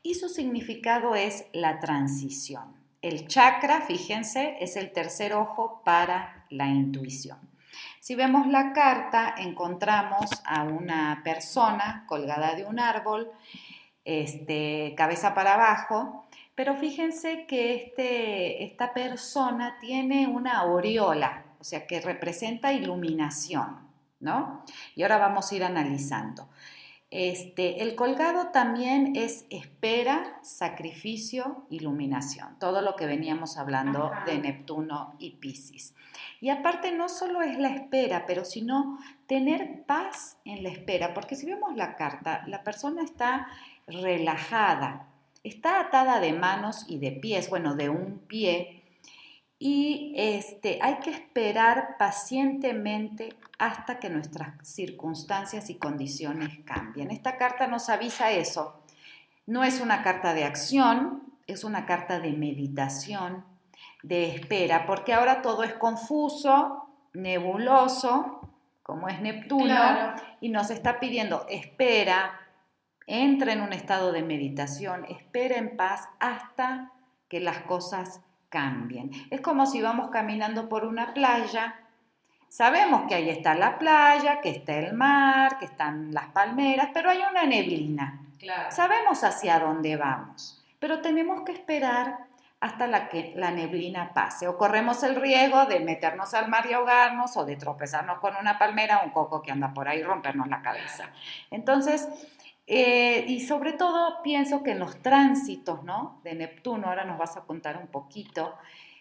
y 0.03 0.13
su 0.13 0.29
significado 0.29 1.15
es 1.15 1.45
la 1.51 1.79
transición. 1.79 2.75
El 3.01 3.27
chakra, 3.27 3.81
fíjense, 3.81 4.57
es 4.59 4.75
el 4.75 4.91
tercer 4.91 5.33
ojo 5.33 5.81
para 5.83 6.45
la 6.51 6.67
intuición. 6.67 7.39
Si 7.99 8.13
vemos 8.13 8.45
la 8.45 8.71
carta, 8.71 9.33
encontramos 9.35 10.29
a 10.45 10.61
una 10.61 11.21
persona 11.23 12.05
colgada 12.07 12.53
de 12.53 12.63
un 12.63 12.79
árbol, 12.79 13.31
este, 14.05 14.93
cabeza 14.95 15.33
para 15.33 15.55
abajo, 15.55 16.27
pero 16.53 16.75
fíjense 16.75 17.47
que 17.47 17.73
este, 17.73 18.63
esta 18.63 18.93
persona 18.93 19.79
tiene 19.79 20.27
una 20.27 20.59
aureola, 20.59 21.45
o 21.59 21.63
sea, 21.63 21.87
que 21.87 21.99
representa 21.99 22.73
iluminación. 22.73 23.86
¿No? 24.19 24.63
Y 24.95 25.03
ahora 25.03 25.17
vamos 25.17 25.51
a 25.51 25.55
ir 25.55 25.63
analizando. 25.63 26.47
Este, 27.09 27.83
el 27.83 27.95
colgado 27.95 28.47
también 28.47 29.15
es 29.15 29.45
espera, 29.49 30.39
sacrificio, 30.41 31.65
iluminación, 31.69 32.59
todo 32.59 32.81
lo 32.81 32.97
que 32.97 33.05
veníamos 33.05 33.57
hablando 33.57 34.11
de 34.25 34.39
Neptuno 34.39 35.15
y 35.17 35.37
Pisces. 35.37 35.95
Y 36.41 36.49
aparte 36.49 36.91
no 36.91 37.07
solo 37.07 37.41
es 37.41 37.57
la 37.57 37.69
espera, 37.69 38.25
pero 38.27 38.43
sino 38.43 38.99
tener 39.25 39.85
paz 39.85 40.37
en 40.43 40.63
la 40.63 40.69
espera, 40.69 41.13
porque 41.13 41.37
si 41.37 41.45
vemos 41.45 41.77
la 41.77 41.95
carta, 41.95 42.43
la 42.45 42.63
persona 42.63 43.03
está 43.03 43.47
relajada, 43.87 45.07
está 45.45 45.79
atada 45.79 46.19
de 46.19 46.33
manos 46.33 46.85
y 46.89 46.99
de 46.99 47.13
pies, 47.13 47.49
bueno, 47.49 47.75
de 47.75 47.87
un 47.87 48.19
pie, 48.27 48.76
y 49.59 50.13
este, 50.15 50.79
hay 50.81 50.97
que 50.99 51.09
esperar 51.09 51.95
pacientemente 51.97 53.35
hasta 53.57 53.99
que 53.99 54.09
nuestras 54.09 54.67
circunstancias 54.67 55.69
y 55.69 55.75
condiciones 55.75 56.59
cambien. 56.63 57.09
Esta 57.09 57.37
carta 57.37 57.65
nos 57.65 57.89
avisa 57.89 58.31
eso. 58.31 58.79
No 59.47 59.63
es 59.63 59.81
una 59.81 60.03
carta 60.03 60.33
de 60.35 60.43
acción, 60.43 61.23
es 61.47 61.63
una 61.63 61.85
carta 61.85 62.19
de 62.19 62.33
meditación, 62.33 63.45
de 64.03 64.27
espera, 64.35 64.85
porque 64.85 65.13
ahora 65.13 65.41
todo 65.41 65.63
es 65.63 65.73
confuso, 65.73 66.87
nebuloso, 67.13 68.41
como 68.83 69.07
es 69.07 69.19
Neptuno, 69.21 70.13
y 70.39 70.49
nos 70.49 70.69
está 70.69 70.99
pidiendo 70.99 71.45
espera, 71.49 72.39
entra 73.07 73.53
en 73.53 73.61
un 73.61 73.73
estado 73.73 74.11
de 74.11 74.21
meditación, 74.21 75.05
espera 75.05 75.57
en 75.57 75.75
paz 75.75 76.07
hasta 76.19 76.91
que 77.27 77.39
las 77.39 77.59
cosas 77.61 78.21
cambien. 78.49 79.11
Es 79.29 79.41
como 79.41 79.65
si 79.65 79.81
vamos 79.81 80.09
caminando 80.09 80.69
por 80.69 80.85
una 80.85 81.13
playa, 81.13 81.75
sabemos 82.49 83.03
que 83.07 83.15
ahí 83.15 83.29
está 83.29 83.55
la 83.55 83.77
playa, 83.77 84.41
que 84.41 84.49
está 84.49 84.77
el 84.77 84.93
mar, 84.93 85.57
que 85.59 85.65
están 85.65 86.13
las 86.13 86.27
palmeras, 86.27 86.89
pero 86.93 87.09
hay 87.09 87.19
una 87.29 87.43
neblina. 87.43 88.21
Sabemos 88.69 89.23
hacia 89.23 89.59
dónde 89.59 89.97
vamos, 89.97 90.63
pero 90.79 91.01
tenemos 91.01 91.41
que 91.41 91.51
esperar 91.51 92.27
hasta 92.59 92.87
la 92.87 93.07
que 93.07 93.33
la 93.35 93.51
neblina 93.51 94.13
pase. 94.13 94.47
O 94.47 94.57
corremos 94.57 95.03
el 95.03 95.15
riesgo 95.15 95.65
de 95.65 95.79
meternos 95.79 96.33
al 96.33 96.49
mar 96.49 96.65
y 96.69 96.73
ahogarnos 96.73 97.37
o 97.37 97.45
de 97.45 97.55
tropezarnos 97.55 98.19
con 98.19 98.35
una 98.35 98.57
palmera 98.57 98.99
o 98.99 99.05
un 99.05 99.11
coco 99.11 99.41
que 99.41 99.51
anda 99.51 99.73
por 99.73 99.87
ahí 99.87 99.99
y 99.99 100.03
rompernos 100.03 100.47
la 100.47 100.61
cabeza. 100.61 101.09
Entonces, 101.51 102.07
eh, 102.67 103.23
y 103.29 103.39
sobre 103.39 103.73
todo 103.73 104.21
pienso 104.21 104.61
que 104.61 104.71
en 104.71 104.79
los 104.79 105.01
tránsitos 105.01 105.83
¿no? 105.83 106.19
de 106.25 106.35
Neptuno, 106.35 106.87
ahora 106.87 107.05
nos 107.05 107.17
vas 107.17 107.37
a 107.37 107.45
contar 107.45 107.77
un 107.77 107.87
poquito, 107.87 108.55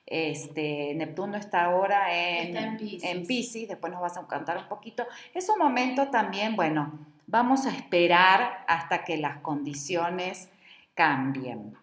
este, 0.07 0.95
Neptuno 0.95 1.37
está 1.37 1.65
ahora 1.65 2.15
en, 2.15 2.57
en, 2.57 3.27
Pisces. 3.27 3.69
después 3.69 3.93
nos 3.93 4.01
vas 4.01 4.17
a 4.17 4.23
contar 4.23 4.57
un 4.57 4.69
poquito, 4.69 5.05
es 5.35 5.49
un 5.49 5.59
momento 5.59 6.09
también, 6.11 6.55
bueno, 6.55 6.97
vamos 7.27 7.67
a 7.67 7.71
esperar 7.71 8.65
hasta 8.69 9.03
que 9.03 9.17
las 9.17 9.39
condiciones 9.39 10.49
cambien. 10.95 11.77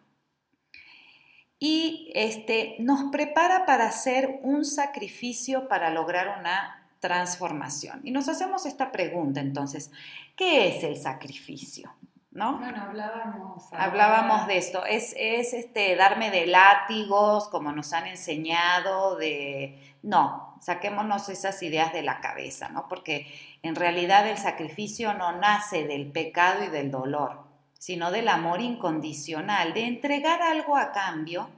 Y 1.60 2.12
este, 2.16 2.78
nos 2.80 3.12
prepara 3.12 3.66
para 3.66 3.88
hacer 3.88 4.40
un 4.44 4.64
sacrificio 4.64 5.68
para 5.68 5.90
lograr 5.90 6.40
una 6.40 6.83
transformación. 7.04 8.00
Y 8.06 8.12
nos 8.12 8.30
hacemos 8.30 8.66
esta 8.66 8.90
pregunta 8.90 9.42
entonces, 9.42 9.92
¿qué 10.38 10.70
es 10.70 10.86
el 10.86 10.96
sacrificio? 10.96 11.94
¿No? 12.32 12.60
Bueno, 12.60 12.82
hablábamos. 12.82 13.66
Hablábamos 13.74 14.48
de 14.48 14.58
esto. 14.58 14.86
Es, 14.86 15.14
es 15.18 15.54
este, 15.54 15.98
darme 15.98 16.32
de 16.32 16.48
látigos, 16.48 17.50
como 17.50 17.74
nos 17.74 17.92
han 17.92 18.08
enseñado, 18.08 19.18
de... 19.18 19.98
No, 20.02 20.56
saquémonos 20.62 21.28
esas 21.28 21.62
ideas 21.62 21.92
de 21.92 22.04
la 22.04 22.22
cabeza, 22.22 22.70
¿no? 22.70 22.88
Porque 22.88 23.28
en 23.64 23.76
realidad 23.76 24.26
el 24.26 24.38
sacrificio 24.38 25.14
no 25.14 25.34
nace 25.34 25.86
del 25.86 26.10
pecado 26.10 26.64
y 26.64 26.70
del 26.70 26.90
dolor, 26.90 27.44
sino 27.78 28.12
del 28.12 28.30
amor 28.30 28.62
incondicional, 28.62 29.74
de 29.74 29.88
entregar 29.88 30.42
algo 30.42 30.78
a 30.78 30.94
cambio 30.94 31.50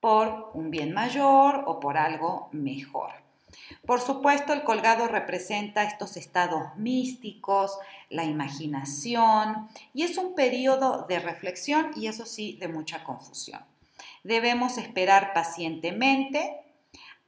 por 0.00 0.50
un 0.54 0.72
bien 0.72 0.92
mayor 0.92 1.62
o 1.66 1.78
por 1.78 1.96
algo 1.96 2.48
mejor. 2.50 3.27
Por 3.86 4.00
supuesto, 4.00 4.52
el 4.52 4.64
colgado 4.64 5.08
representa 5.08 5.84
estos 5.84 6.16
estados 6.16 6.76
místicos, 6.76 7.78
la 8.10 8.24
imaginación, 8.24 9.68
y 9.94 10.02
es 10.02 10.18
un 10.18 10.34
periodo 10.34 11.06
de 11.08 11.18
reflexión 11.18 11.90
y 11.96 12.06
eso 12.06 12.26
sí, 12.26 12.56
de 12.60 12.68
mucha 12.68 13.04
confusión. 13.04 13.64
Debemos 14.24 14.78
esperar 14.78 15.32
pacientemente 15.32 16.64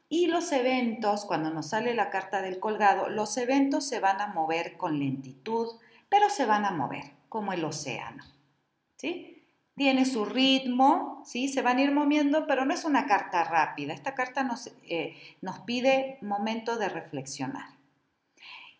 y 0.08 0.26
los 0.26 0.50
eventos, 0.50 1.24
cuando 1.24 1.50
nos 1.50 1.68
sale 1.68 1.94
la 1.94 2.10
carta 2.10 2.42
del 2.42 2.58
colgado, 2.58 3.08
los 3.08 3.36
eventos 3.36 3.86
se 3.86 4.00
van 4.00 4.20
a 4.20 4.26
mover 4.26 4.76
con 4.76 4.98
lentitud, 4.98 5.68
pero 6.08 6.28
se 6.30 6.46
van 6.46 6.64
a 6.64 6.72
mover 6.72 7.12
como 7.28 7.52
el 7.52 7.64
océano. 7.64 8.24
¿Sí? 8.96 9.29
Tiene 9.80 10.04
su 10.04 10.26
ritmo, 10.26 11.22
¿sí? 11.24 11.48
se 11.48 11.62
van 11.62 11.78
a 11.78 11.82
ir 11.82 11.90
moviendo, 11.90 12.46
pero 12.46 12.66
no 12.66 12.74
es 12.74 12.84
una 12.84 13.06
carta 13.06 13.44
rápida. 13.44 13.94
Esta 13.94 14.14
carta 14.14 14.44
nos, 14.44 14.70
eh, 14.86 15.16
nos 15.40 15.60
pide 15.60 16.18
momento 16.20 16.76
de 16.76 16.90
reflexionar 16.90 17.64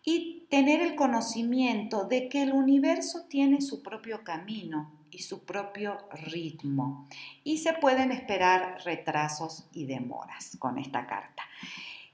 y 0.05 0.45
tener 0.51 0.79
el 0.79 0.93
conocimiento 0.93 2.03
de 2.03 2.29
que 2.29 2.43
el 2.43 2.53
universo 2.53 3.25
tiene 3.27 3.61
su 3.61 3.81
propio 3.81 4.23
camino 4.23 4.91
y 5.09 5.23
su 5.23 5.43
propio 5.43 5.97
ritmo 6.11 7.07
y 7.43 7.57
se 7.57 7.73
pueden 7.73 8.11
esperar 8.11 8.77
retrasos 8.85 9.65
y 9.73 9.87
demoras 9.87 10.55
con 10.59 10.77
esta 10.77 11.07
carta. 11.07 11.41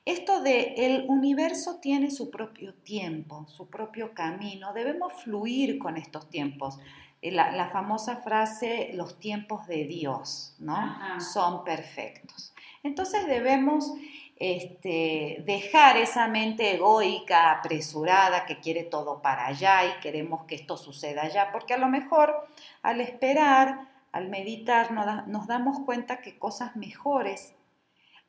Esto 0.05 0.39
de 0.41 0.75
el 0.77 1.05
universo 1.09 1.79
tiene 1.81 2.09
su 2.09 2.31
propio 2.31 2.73
tiempo, 2.73 3.45
su 3.49 3.69
propio 3.69 4.13
camino, 4.13 4.71
debemos 4.71 5.11
fluir 5.21 5.77
con 5.77 5.97
estos 5.97 6.29
tiempos. 6.29 6.79
Eh, 7.21 7.31
la, 7.31 7.69
famosa 7.69 8.17
frase, 8.17 8.91
los 8.93 9.19
tiempos 9.19 9.65
de 9.67 9.85
Dios, 9.85 10.55
¿no? 10.59 11.19
Son 11.19 11.63
perfectos. 11.63 12.53
Entonces 12.83 13.25
debemos 13.25 13.91
este, 14.39 15.43
dejar 15.45 15.97
esa 15.97 16.27
mente 16.27 16.75
egoica, 16.75 17.51
apresurada, 17.51 18.45
que 18.45 18.59
quiere 18.59 18.83
todo 18.83 19.21
para 19.21 19.47
allá 19.47 19.85
y 19.85 19.99
queremos 19.99 20.45
que 20.45 20.55
esto 20.55 20.77
suceda 20.77 21.23
allá, 21.23 21.51
porque 21.51 21.73
a 21.73 21.77
lo 21.79 21.87
mejor 21.87 22.47
al 22.83 23.01
esperar, 23.01 23.89
al 24.11 24.29
meditar, 24.29 24.91
nos, 24.91 25.47
damos 25.47 25.79
cuenta 25.85 26.21
que 26.21 26.37
cosas 26.37 26.75
mejores 26.75 27.55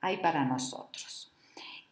hay 0.01 0.16
para 0.16 0.44
nosotros. 0.44 1.31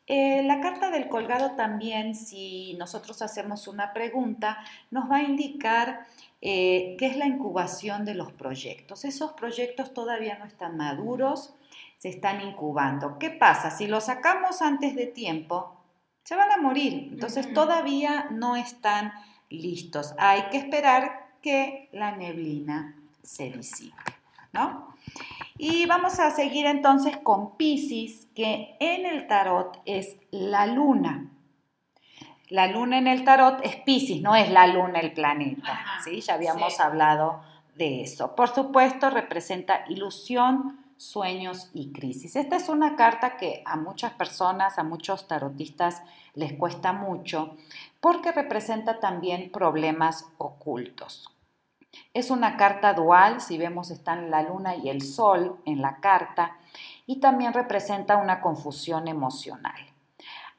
Eh, 0.07 0.43
la 0.45 0.61
carta 0.61 0.91
del 0.91 1.09
colgado 1.09 1.57
también, 1.57 2.15
si 2.15 2.75
nosotros 2.79 3.21
hacemos 3.21 3.69
una 3.69 3.93
pregunta, 3.93 4.59
nos 4.91 5.11
va 5.11 5.17
a 5.17 5.23
indicar 5.23 6.07
eh, 6.49 6.95
¿Qué 6.97 7.07
es 7.07 7.17
la 7.17 7.27
incubación 7.27 8.05
de 8.05 8.15
los 8.15 8.31
proyectos. 8.31 9.05
Esos 9.05 9.33
proyectos 9.33 9.93
todavía 9.93 10.39
no 10.39 10.45
están 10.45 10.77
maduros, 10.77 11.53
se 11.99 12.09
están 12.09 12.41
incubando. 12.41 13.19
¿Qué 13.19 13.31
pasa? 13.31 13.73
Si 13.73 13.89
los 13.89 14.05
sacamos 14.05 14.63
antes 14.63 14.95
de 14.95 15.07
tiempo, 15.07 15.75
se 16.23 16.37
van 16.37 16.53
a 16.53 16.59
morir. 16.59 17.09
Entonces 17.11 17.53
todavía 17.53 18.29
no 18.31 18.55
están 18.55 19.13
listos. 19.51 20.15
Hay 20.19 20.43
que 20.53 20.59
esperar 20.59 21.31
que 21.43 21.89
la 21.91 22.15
neblina 22.15 22.95
se 23.25 23.51
disipe, 23.51 23.97
¿no? 24.53 24.95
Y 25.59 25.87
vamos 25.87 26.21
a 26.21 26.31
seguir 26.31 26.67
entonces 26.67 27.17
con 27.17 27.57
Pisces, 27.57 28.29
que 28.37 28.77
en 28.79 29.05
el 29.05 29.27
tarot 29.27 29.83
es 29.85 30.17
la 30.31 30.69
luna. 30.69 31.29
La 32.49 32.69
luna 32.69 32.99
en 32.99 33.09
el 33.09 33.25
tarot 33.25 33.59
es 33.65 33.77
Pisces, 33.77 34.23
no 34.23 34.37
es 34.37 34.51
la 34.51 34.69
luna 34.69 35.01
el 35.01 35.13
planeta, 35.13 35.81
¿sí? 36.05 36.21
Ya 36.21 36.35
habíamos 36.35 36.79
hablado 36.79 37.41
de 37.75 38.03
eso. 38.03 38.37
Por 38.37 38.49
supuesto, 38.49 39.11
representa 39.11 39.85
ilusión, 39.89 40.79
sueños 40.97 41.71
y 41.75 41.93
crisis. 41.93 42.37
Esta 42.37 42.55
es 42.55 42.69
una 42.69 42.95
carta 42.95 43.37
que 43.37 43.63
a 43.67 43.77
muchas 43.77 44.13
personas, 44.13 44.79
a 44.79 44.85
muchos 44.85 45.27
tarotistas 45.27 46.03
les 46.35 46.53
cuesta 46.53 46.93
mucho 46.93 47.57
porque 48.01 48.31
representa 48.31 49.01
también 49.01 49.51
problemas 49.51 50.27
ocultos. 50.39 51.29
Es 52.15 52.31
una 52.31 52.57
carta 52.57 52.95
dual, 52.95 53.41
si 53.41 53.59
vemos 53.59 53.91
están 53.91 54.31
la 54.31 54.43
luna 54.43 54.77
y 54.77 54.89
el 54.89 55.03
sol 55.03 55.61
en 55.65 55.83
la 55.83 55.97
carta, 55.97 56.59
y 57.07 57.19
también 57.21 57.53
representa 57.53 58.19
una 58.19 58.41
confusión 58.41 59.09
emocional 59.09 59.96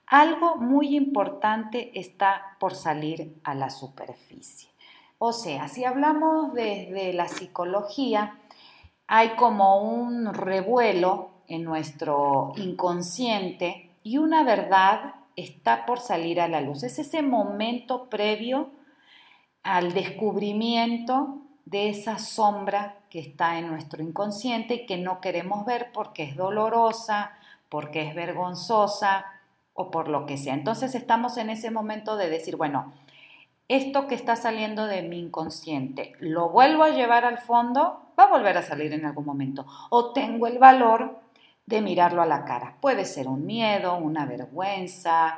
algo 0.07 0.55
muy 0.55 0.95
importante 0.95 1.91
está 1.99 2.55
por 2.59 2.73
salir 2.73 3.39
a 3.43 3.53
la 3.53 3.69
superficie. 3.69 4.69
O 5.19 5.33
sea, 5.33 5.67
si 5.67 5.83
hablamos 5.83 6.53
desde 6.53 7.11
la 7.13 7.27
psicología, 7.27 8.37
hay 9.07 9.29
como 9.31 9.81
un 9.81 10.33
revuelo 10.33 11.29
en 11.47 11.63
nuestro 11.63 12.53
inconsciente 12.55 13.91
y 14.03 14.17
una 14.17 14.43
verdad 14.43 15.15
está 15.35 15.85
por 15.85 15.99
salir 15.99 16.39
a 16.39 16.47
la 16.47 16.61
luz. 16.61 16.83
Es 16.83 16.99
ese 16.99 17.21
momento 17.21 18.09
previo 18.09 18.69
al 19.63 19.93
descubrimiento 19.93 21.41
de 21.65 21.89
esa 21.89 22.17
sombra 22.17 22.99
que 23.09 23.19
está 23.19 23.59
en 23.59 23.67
nuestro 23.67 24.01
inconsciente 24.01 24.75
y 24.75 24.85
que 24.85 24.97
no 24.97 25.19
queremos 25.19 25.65
ver 25.65 25.91
porque 25.93 26.23
es 26.23 26.35
dolorosa, 26.37 27.31
porque 27.69 28.07
es 28.07 28.15
vergonzosa, 28.15 29.25
o 29.79 29.91
por 29.91 30.09
lo 30.09 30.25
que 30.25 30.37
sea. 30.37 30.55
Entonces 30.55 30.95
estamos 30.95 31.37
en 31.37 31.51
ese 31.51 31.69
momento 31.69 32.17
de 32.17 32.29
decir, 32.29 32.57
bueno, 32.57 32.93
esto 33.67 34.07
que 34.07 34.15
está 34.15 34.35
saliendo 34.35 34.87
de 34.87 35.03
mi 35.03 35.19
inconsciente, 35.19 36.13
¿lo 36.19 36.49
vuelvo 36.49 36.83
a 36.83 36.89
llevar 36.89 37.25
al 37.25 37.37
fondo? 37.37 38.01
Va 38.19 38.23
a 38.23 38.29
volver 38.29 38.57
a 38.57 38.63
salir 38.63 38.91
en 38.91 39.05
algún 39.05 39.25
momento. 39.25 39.67
O 39.91 40.13
tengo 40.13 40.47
el 40.47 40.57
valor 40.57 41.19
de 41.67 41.81
mirarlo 41.81 42.23
a 42.23 42.25
la 42.25 42.43
cara. 42.43 42.77
Puede 42.81 43.05
ser 43.05 43.27
un 43.27 43.45
miedo, 43.45 43.95
una 43.97 44.25
vergüenza, 44.25 45.37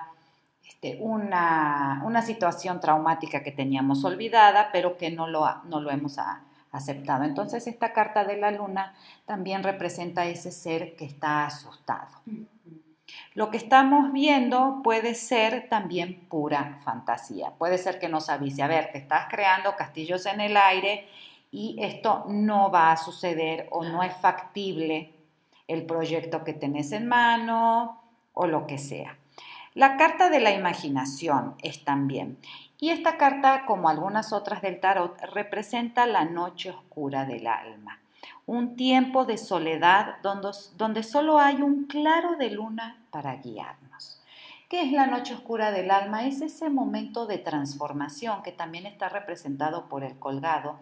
este, 0.65 0.97
una, 1.01 2.01
una, 2.05 2.21
situación 2.21 2.79
traumática 2.79 3.43
que 3.43 3.51
teníamos 3.51 4.05
olvidada, 4.05 4.69
pero 4.71 4.95
que 4.95 5.11
no 5.11 5.27
lo, 5.27 5.45
no 5.65 5.81
lo 5.81 5.91
hemos 5.91 6.17
aceptado. 6.71 7.25
Entonces 7.25 7.67
esta 7.67 7.91
carta 7.91 8.23
de 8.23 8.37
la 8.37 8.51
luna 8.51 8.93
también 9.25 9.63
representa 9.63 10.25
ese 10.27 10.51
ser 10.51 10.95
que 10.95 11.03
está 11.03 11.45
asustado. 11.45 12.21
Lo 13.33 13.49
que 13.51 13.57
estamos 13.57 14.11
viendo 14.11 14.81
puede 14.83 15.15
ser 15.15 15.67
también 15.69 16.25
pura 16.29 16.79
fantasía. 16.83 17.51
Puede 17.57 17.77
ser 17.77 17.99
que 17.99 18.09
nos 18.09 18.29
avise, 18.29 18.63
a 18.63 18.67
ver, 18.67 18.91
te 18.91 18.97
estás 18.97 19.27
creando 19.29 19.75
castillos 19.75 20.25
en 20.25 20.41
el 20.41 20.57
aire 20.57 21.07
y 21.51 21.77
esto 21.79 22.25
no 22.27 22.71
va 22.71 22.91
a 22.91 22.97
suceder 22.97 23.67
o 23.71 23.83
no 23.83 24.03
es 24.03 24.13
factible 24.13 25.13
el 25.67 25.85
proyecto 25.85 26.43
que 26.43 26.53
tenés 26.53 26.91
en 26.91 27.07
mano 27.07 28.01
o 28.33 28.47
lo 28.47 28.67
que 28.67 28.77
sea. 28.77 29.17
La 29.75 29.97
carta 29.97 30.29
de 30.29 30.39
la 30.39 30.51
imaginación 30.51 31.55
es 31.61 31.85
también. 31.85 32.39
Y 32.79 32.89
esta 32.89 33.17
carta, 33.17 33.65
como 33.65 33.89
algunas 33.89 34.33
otras 34.33 34.61
del 34.61 34.79
tarot, 34.79 35.19
representa 35.33 36.05
la 36.05 36.25
noche 36.25 36.71
oscura 36.71 37.25
del 37.25 37.45
alma, 37.45 37.99
un 38.45 38.75
tiempo 38.75 39.25
de 39.25 39.37
soledad 39.37 40.17
donde, 40.23 40.49
donde 40.77 41.03
solo 41.03 41.39
hay 41.39 41.61
un 41.61 41.85
claro 41.85 42.35
de 42.35 42.51
luna 42.51 42.97
para 43.11 43.35
guiarnos. 43.35 44.21
¿Qué 44.69 44.83
es 44.83 44.91
la 44.91 45.07
noche 45.07 45.33
oscura 45.33 45.71
del 45.71 45.89
alma? 45.89 46.27
Es 46.27 46.41
ese 46.41 46.69
momento 46.69 47.25
de 47.25 47.39
transformación 47.39 48.43
que 48.43 48.51
también 48.51 48.85
está 48.85 49.09
representado 49.09 49.89
por 49.89 50.03
el 50.03 50.19
colgado, 50.19 50.79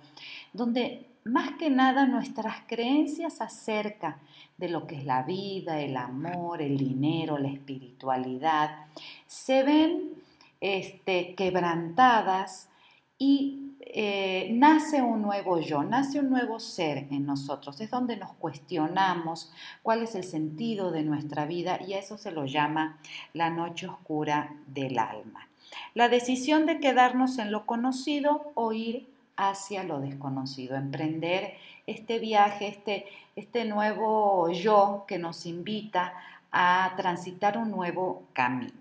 donde 0.52 1.06
más 1.24 1.52
que 1.58 1.70
nada 1.70 2.06
nuestras 2.06 2.58
creencias 2.68 3.40
acerca 3.40 4.18
de 4.58 4.70
lo 4.70 4.88
que 4.88 4.96
es 4.96 5.06
la 5.06 5.24
vida, 5.24 5.80
el 5.80 5.96
amor, 5.96 6.62
el 6.62 6.78
dinero, 6.78 7.38
la 7.38 7.50
espiritualidad, 7.50 8.88
se 9.26 9.64
ven 9.64 10.14
este, 10.60 11.36
quebrantadas 11.36 12.70
y 13.18 13.67
eh, 13.94 14.50
nace 14.52 15.02
un 15.02 15.22
nuevo 15.22 15.60
yo, 15.60 15.84
nace 15.84 16.20
un 16.20 16.30
nuevo 16.30 16.60
ser 16.60 17.08
en 17.10 17.26
nosotros. 17.26 17.80
Es 17.80 17.90
donde 17.90 18.18
nos 18.18 18.34
cuestionamos 18.34 19.52
cuál 19.84 20.04
es 20.04 20.16
el 20.16 20.24
sentido 20.24 20.92
de 20.92 21.04
nuestra 21.04 21.46
vida 21.46 21.80
y 21.86 21.94
a 21.94 22.00
eso 22.00 22.18
se 22.18 22.32
lo 22.32 22.46
llama 22.46 23.00
la 23.34 23.50
noche 23.50 23.88
oscura 23.88 24.54
del 24.68 25.00
alma. 25.00 25.48
La 25.94 26.10
decisión 26.10 26.66
de 26.66 26.80
quedarnos 26.80 27.38
en 27.38 27.52
lo 27.52 27.66
conocido 27.66 28.52
o 28.56 28.74
ir 28.74 29.08
hacia 29.36 29.84
lo 29.84 30.00
desconocido, 30.00 30.76
emprender 30.76 31.54
este 31.86 32.20
viaje, 32.20 32.68
este, 32.68 33.06
este 33.36 33.66
nuevo 33.66 34.52
yo 34.52 35.06
que 35.08 35.20
nos 35.20 35.46
invita 35.46 36.14
a 36.52 36.94
transitar 36.98 37.58
un 37.58 37.72
nuevo 37.72 38.24
camino. 38.34 38.74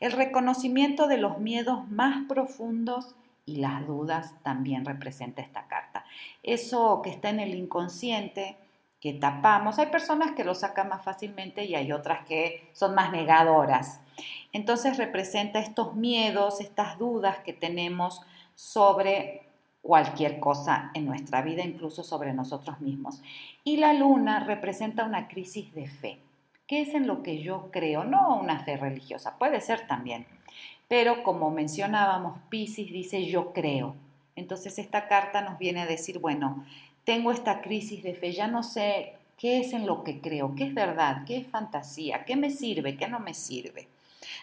El 0.00 0.12
reconocimiento 0.12 1.08
de 1.08 1.18
los 1.18 1.38
miedos 1.38 1.88
más 1.90 2.26
profundos 2.28 3.14
y 3.48 3.56
las 3.56 3.86
dudas 3.86 4.34
también 4.42 4.84
representa 4.84 5.40
esta 5.40 5.66
carta. 5.66 6.04
Eso 6.42 7.00
que 7.02 7.08
está 7.08 7.30
en 7.30 7.40
el 7.40 7.54
inconsciente, 7.54 8.56
que 9.00 9.14
tapamos, 9.14 9.78
hay 9.78 9.86
personas 9.86 10.32
que 10.32 10.44
lo 10.44 10.54
sacan 10.54 10.90
más 10.90 11.02
fácilmente 11.02 11.64
y 11.64 11.74
hay 11.74 11.92
otras 11.92 12.26
que 12.26 12.68
son 12.74 12.94
más 12.94 13.10
negadoras. 13.10 14.00
Entonces 14.52 14.98
representa 14.98 15.60
estos 15.60 15.94
miedos, 15.94 16.60
estas 16.60 16.98
dudas 16.98 17.38
que 17.38 17.54
tenemos 17.54 18.20
sobre 18.54 19.46
cualquier 19.80 20.40
cosa 20.40 20.90
en 20.92 21.06
nuestra 21.06 21.40
vida, 21.40 21.64
incluso 21.64 22.02
sobre 22.02 22.34
nosotros 22.34 22.80
mismos. 22.80 23.22
Y 23.64 23.78
la 23.78 23.94
luna 23.94 24.40
representa 24.40 25.04
una 25.04 25.28
crisis 25.28 25.72
de 25.74 25.86
fe. 25.86 26.18
¿Qué 26.66 26.82
es 26.82 26.92
en 26.92 27.06
lo 27.06 27.22
que 27.22 27.42
yo 27.42 27.70
creo? 27.70 28.04
No 28.04 28.36
una 28.36 28.58
fe 28.58 28.76
religiosa, 28.76 29.38
puede 29.38 29.62
ser 29.62 29.86
también. 29.86 30.26
Pero 30.88 31.22
como 31.22 31.50
mencionábamos, 31.50 32.38
Pisces 32.48 32.90
dice 32.90 33.26
yo 33.26 33.52
creo. 33.52 33.94
Entonces 34.36 34.78
esta 34.78 35.06
carta 35.06 35.42
nos 35.42 35.58
viene 35.58 35.82
a 35.82 35.86
decir, 35.86 36.18
bueno, 36.18 36.64
tengo 37.04 37.30
esta 37.30 37.60
crisis 37.60 38.02
de 38.02 38.14
fe, 38.14 38.32
ya 38.32 38.48
no 38.48 38.62
sé 38.62 39.14
qué 39.36 39.60
es 39.60 39.72
en 39.72 39.86
lo 39.86 40.04
que 40.04 40.20
creo, 40.20 40.54
qué 40.54 40.64
es 40.64 40.74
verdad, 40.74 41.24
qué 41.26 41.38
es 41.38 41.46
fantasía, 41.46 42.24
qué 42.24 42.36
me 42.36 42.50
sirve, 42.50 42.96
qué 42.96 43.08
no 43.08 43.20
me 43.20 43.34
sirve. 43.34 43.88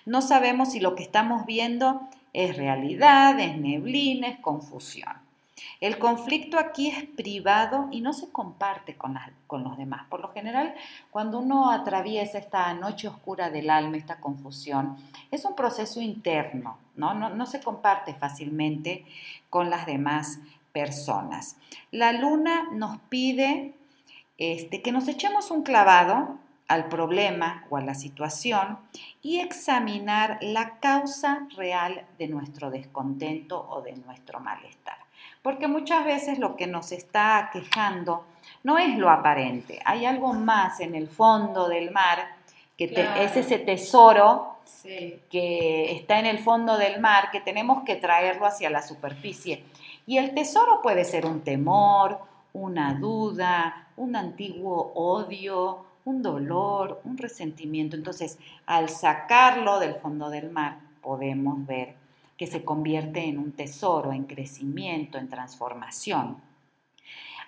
No 0.05 0.21
sabemos 0.21 0.71
si 0.71 0.79
lo 0.79 0.95
que 0.95 1.03
estamos 1.03 1.45
viendo 1.45 2.01
es 2.33 2.57
realidad, 2.57 3.39
es 3.39 3.57
neblina, 3.57 4.27
es 4.27 4.39
confusión. 4.39 5.24
El 5.81 5.97
conflicto 5.97 6.57
aquí 6.57 6.89
es 6.89 7.03
privado 7.03 7.87
y 7.91 8.01
no 8.01 8.13
se 8.13 8.31
comparte 8.31 8.95
con, 8.95 9.17
los 9.63 9.77
demás. 9.77 10.05
Por 10.09 10.21
lo 10.21 10.31
general, 10.31 10.73
cuando 11.11 11.39
uno 11.39 11.71
atraviesa 11.71 12.37
esta 12.37 12.73
noche 12.73 13.07
oscura 13.07 13.49
del 13.49 13.69
alma, 13.69 13.97
esta 13.97 14.19
confusión, 14.19 14.97
es 15.31 15.45
un 15.45 15.55
proceso 15.55 16.01
interno, 16.01 16.77
¿no? 16.95 17.13
No, 17.13 17.45
se 17.45 17.61
comparte 17.61 18.13
fácilmente 18.13 19.05
con 19.49 19.69
las 19.69 19.85
demás 19.85 20.39
personas. 20.71 21.57
La 21.91 22.11
luna 22.11 22.69
nos 22.71 22.99
pide 23.09 23.75
este, 24.37 24.81
que 24.81 24.91
nos 24.91 25.07
echemos 25.07 25.51
un 25.51 25.63
clavado 25.63 26.37
al 26.67 26.87
problema 26.87 27.65
o 27.69 27.77
a 27.77 27.81
la 27.81 27.93
situación 27.93 28.79
y 29.21 29.39
examinar 29.39 30.37
la 30.41 30.79
causa 30.79 31.47
real 31.55 32.05
de 32.17 32.27
nuestro 32.27 32.71
descontento 32.71 33.67
o 33.69 33.81
de 33.81 33.93
nuestro 33.93 34.39
malestar. 34.39 34.97
Porque 35.41 35.67
muchas 35.67 36.05
veces 36.05 36.39
lo 36.39 36.55
que 36.55 36.67
nos 36.67 36.91
está 36.91 37.49
quejando 37.53 38.25
no 38.63 38.79
es 38.79 38.97
lo 38.97 39.09
aparente, 39.09 39.79
hay 39.85 40.05
algo 40.05 40.33
más 40.33 40.79
en 40.79 40.95
el 40.95 41.07
fondo 41.07 41.67
del 41.67 41.91
mar, 41.91 42.35
que 42.77 42.85
es 43.19 43.37
ese 43.37 43.59
tesoro 43.59 44.55
que 45.29 45.91
está 45.91 46.19
en 46.19 46.25
el 46.25 46.39
fondo 46.39 46.77
del 46.77 46.99
mar, 46.99 47.29
que 47.31 47.41
tenemos 47.41 47.83
que 47.83 47.95
traerlo 47.95 48.45
hacia 48.45 48.69
la 48.69 48.81
superficie. 48.81 49.63
Y 50.07 50.17
el 50.17 50.33
tesoro 50.33 50.81
puede 50.81 51.05
ser 51.05 51.25
un 51.25 51.41
temor, 51.41 52.19
una 52.53 52.93
duda, 52.95 53.87
un 53.97 54.15
antiguo 54.15 54.93
odio, 54.95 55.85
un 56.05 56.21
dolor, 56.21 57.01
un 57.03 57.17
resentimiento. 57.17 57.95
Entonces, 57.95 58.37
al 58.65 58.89
sacarlo 58.89 59.79
del 59.79 59.95
fondo 59.95 60.29
del 60.29 60.51
mar, 60.51 60.79
podemos 61.01 61.65
ver 61.65 61.95
que 62.37 62.47
se 62.47 62.63
convierte 62.63 63.25
en 63.25 63.37
un 63.37 63.51
tesoro, 63.51 64.13
en 64.13 64.25
crecimiento, 64.25 65.17
en 65.17 65.29
transformación. 65.29 66.37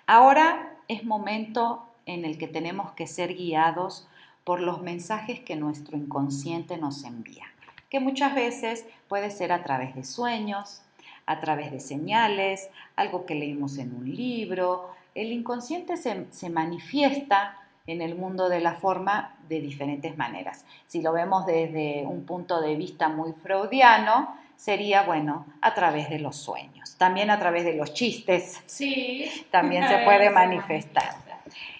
Ahora 0.06 0.76
es 0.88 1.04
momento 1.04 1.86
en 2.06 2.24
el 2.24 2.38
que 2.38 2.48
tenemos 2.48 2.92
que 2.92 3.06
ser 3.06 3.34
guiados 3.34 4.08
por 4.44 4.60
los 4.60 4.80
mensajes 4.80 5.40
que 5.40 5.56
nuestro 5.56 5.96
inconsciente 5.96 6.78
nos 6.78 7.04
envía, 7.04 7.44
que 7.90 8.00
muchas 8.00 8.34
veces 8.34 8.86
puede 9.06 9.30
ser 9.30 9.52
a 9.52 9.62
través 9.62 9.94
de 9.94 10.04
sueños, 10.04 10.82
a 11.26 11.38
través 11.40 11.70
de 11.70 11.80
señales, 11.80 12.70
algo 12.96 13.26
que 13.26 13.34
leímos 13.34 13.76
en 13.76 13.94
un 13.94 14.10
libro. 14.10 14.88
El 15.14 15.32
inconsciente 15.32 15.98
se, 15.98 16.26
se 16.30 16.48
manifiesta 16.48 17.57
en 17.88 18.02
el 18.02 18.14
mundo 18.14 18.48
de 18.48 18.60
la 18.60 18.74
forma 18.74 19.34
de 19.48 19.60
diferentes 19.60 20.16
maneras. 20.16 20.64
Si 20.86 21.00
lo 21.00 21.12
vemos 21.12 21.46
desde 21.46 22.04
un 22.06 22.24
punto 22.26 22.60
de 22.60 22.76
vista 22.76 23.08
muy 23.08 23.32
freudiano, 23.32 24.36
sería, 24.56 25.02
bueno, 25.02 25.46
a 25.62 25.72
través 25.72 26.10
de 26.10 26.18
los 26.18 26.36
sueños, 26.36 26.96
también 26.98 27.30
a 27.30 27.38
través 27.38 27.64
de 27.64 27.72
los 27.74 27.94
chistes. 27.94 28.62
Sí. 28.66 29.46
También 29.50 29.88
se 29.88 29.98
puede 29.98 30.30
manifestar. 30.30 31.14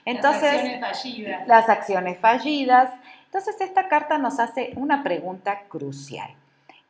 Entonces, 0.06 0.52
las 0.52 0.62
acciones 0.62 0.80
fallidas. 0.80 1.48
Las 1.48 1.68
acciones 1.68 2.18
fallidas. 2.18 2.90
Entonces, 3.26 3.60
esta 3.60 3.88
carta 3.88 4.16
nos 4.16 4.40
hace 4.40 4.72
una 4.76 5.02
pregunta 5.02 5.64
crucial. 5.68 6.30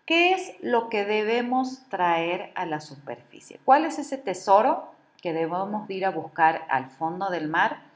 ¿Qué 0.07 0.33
es 0.33 0.54
lo 0.62 0.88
que 0.88 1.04
debemos 1.04 1.88
traer 1.88 2.52
a 2.54 2.66
la 2.66 2.81
superficie? 2.81 3.59
¿Cuál 3.64 3.85
es 3.85 3.98
ese 3.98 4.16
tesoro 4.16 4.92
que 5.20 5.33
debemos 5.33 5.90
ir 5.90 6.07
a 6.07 6.11
buscar 6.11 6.64
al 6.68 6.90
fondo 6.90 7.31
del 7.31 7.48
mar 7.48 7.88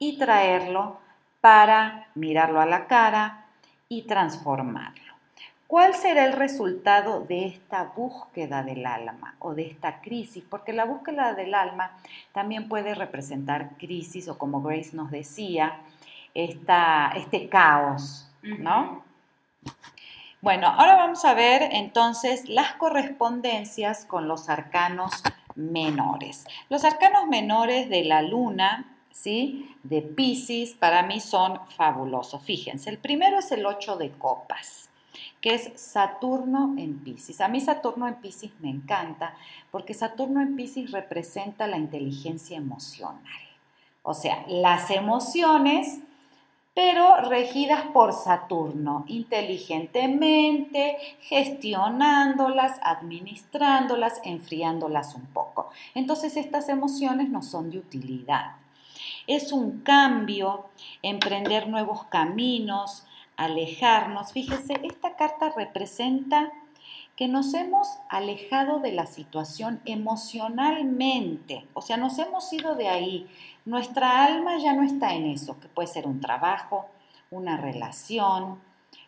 y 0.00 0.18
traerlo 0.18 0.98
para 1.40 2.08
mirarlo 2.16 2.60
a 2.60 2.66
la 2.66 2.88
cara 2.88 3.44
y 3.88 4.02
transformarlo? 4.02 5.14
¿Cuál 5.68 5.94
será 5.94 6.24
el 6.24 6.32
resultado 6.32 7.20
de 7.20 7.46
esta 7.46 7.84
búsqueda 7.94 8.64
del 8.64 8.84
alma 8.86 9.36
o 9.38 9.54
de 9.54 9.68
esta 9.68 10.00
crisis? 10.00 10.42
Porque 10.50 10.72
la 10.72 10.84
búsqueda 10.84 11.34
del 11.34 11.54
alma 11.54 11.92
también 12.32 12.68
puede 12.68 12.96
representar 12.96 13.76
crisis 13.78 14.26
o 14.26 14.36
como 14.36 14.62
Grace 14.62 14.96
nos 14.96 15.12
decía, 15.12 15.78
esta, 16.34 17.12
este 17.14 17.48
caos, 17.48 18.28
¿no? 18.42 19.04
Bueno, 20.40 20.68
ahora 20.68 20.96
vamos 20.96 21.24
a 21.24 21.34
ver 21.34 21.62
entonces 21.72 22.48
las 22.48 22.72
correspondencias 22.72 24.06
con 24.06 24.26
los 24.26 24.48
arcanos 24.48 25.22
menores. 25.54 26.46
Los 26.68 26.84
arcanos 26.84 27.26
menores 27.26 27.90
de 27.90 28.04
la 28.04 28.22
luna, 28.22 28.89
¿sí? 29.10 29.74
De 29.82 30.02
Pisces, 30.02 30.74
para 30.74 31.02
mí 31.02 31.20
son 31.20 31.60
fabulosos. 31.76 32.42
Fíjense, 32.42 32.90
el 32.90 32.98
primero 32.98 33.38
es 33.38 33.52
el 33.52 33.66
8 33.66 33.96
de 33.96 34.10
copas 34.12 34.90
que 35.40 35.54
es 35.54 35.72
Saturno 35.80 36.74
en 36.76 36.98
Pisces. 36.98 37.40
A 37.40 37.48
mí 37.48 37.60
Saturno 37.60 38.06
en 38.06 38.16
Pisces 38.16 38.52
me 38.60 38.70
encanta 38.70 39.34
porque 39.70 39.94
Saturno 39.94 40.40
en 40.40 40.54
Pisces 40.54 40.90
representa 40.90 41.66
la 41.66 41.78
inteligencia 41.78 42.56
emocional. 42.56 43.22
O 44.02 44.14
sea, 44.14 44.44
las 44.48 44.90
emociones, 44.90 46.00
pero 46.74 47.16
regidas 47.28 47.86
por 47.92 48.12
Saturno, 48.12 49.04
inteligentemente, 49.08 50.96
gestionándolas, 51.20 52.78
administrándolas, 52.82 54.20
enfriándolas 54.24 55.14
un 55.14 55.26
poco. 55.26 55.70
Entonces 55.94 56.36
estas 56.36 56.68
emociones 56.68 57.28
no 57.30 57.42
son 57.42 57.70
de 57.70 57.78
utilidad. 57.78 58.59
Es 59.30 59.52
un 59.52 59.82
cambio, 59.82 60.64
emprender 61.02 61.68
nuevos 61.68 62.02
caminos, 62.06 63.06
alejarnos. 63.36 64.32
Fíjese, 64.32 64.80
esta 64.82 65.14
carta 65.14 65.52
representa 65.56 66.50
que 67.14 67.28
nos 67.28 67.54
hemos 67.54 67.86
alejado 68.08 68.80
de 68.80 68.90
la 68.90 69.06
situación 69.06 69.82
emocionalmente, 69.84 71.64
o 71.74 71.80
sea, 71.80 71.96
nos 71.96 72.18
hemos 72.18 72.52
ido 72.52 72.74
de 72.74 72.88
ahí. 72.88 73.28
Nuestra 73.64 74.24
alma 74.24 74.58
ya 74.58 74.72
no 74.72 74.82
está 74.82 75.14
en 75.14 75.26
eso, 75.26 75.60
que 75.60 75.68
puede 75.68 75.86
ser 75.86 76.08
un 76.08 76.20
trabajo, 76.20 76.86
una 77.30 77.56
relación, 77.56 78.58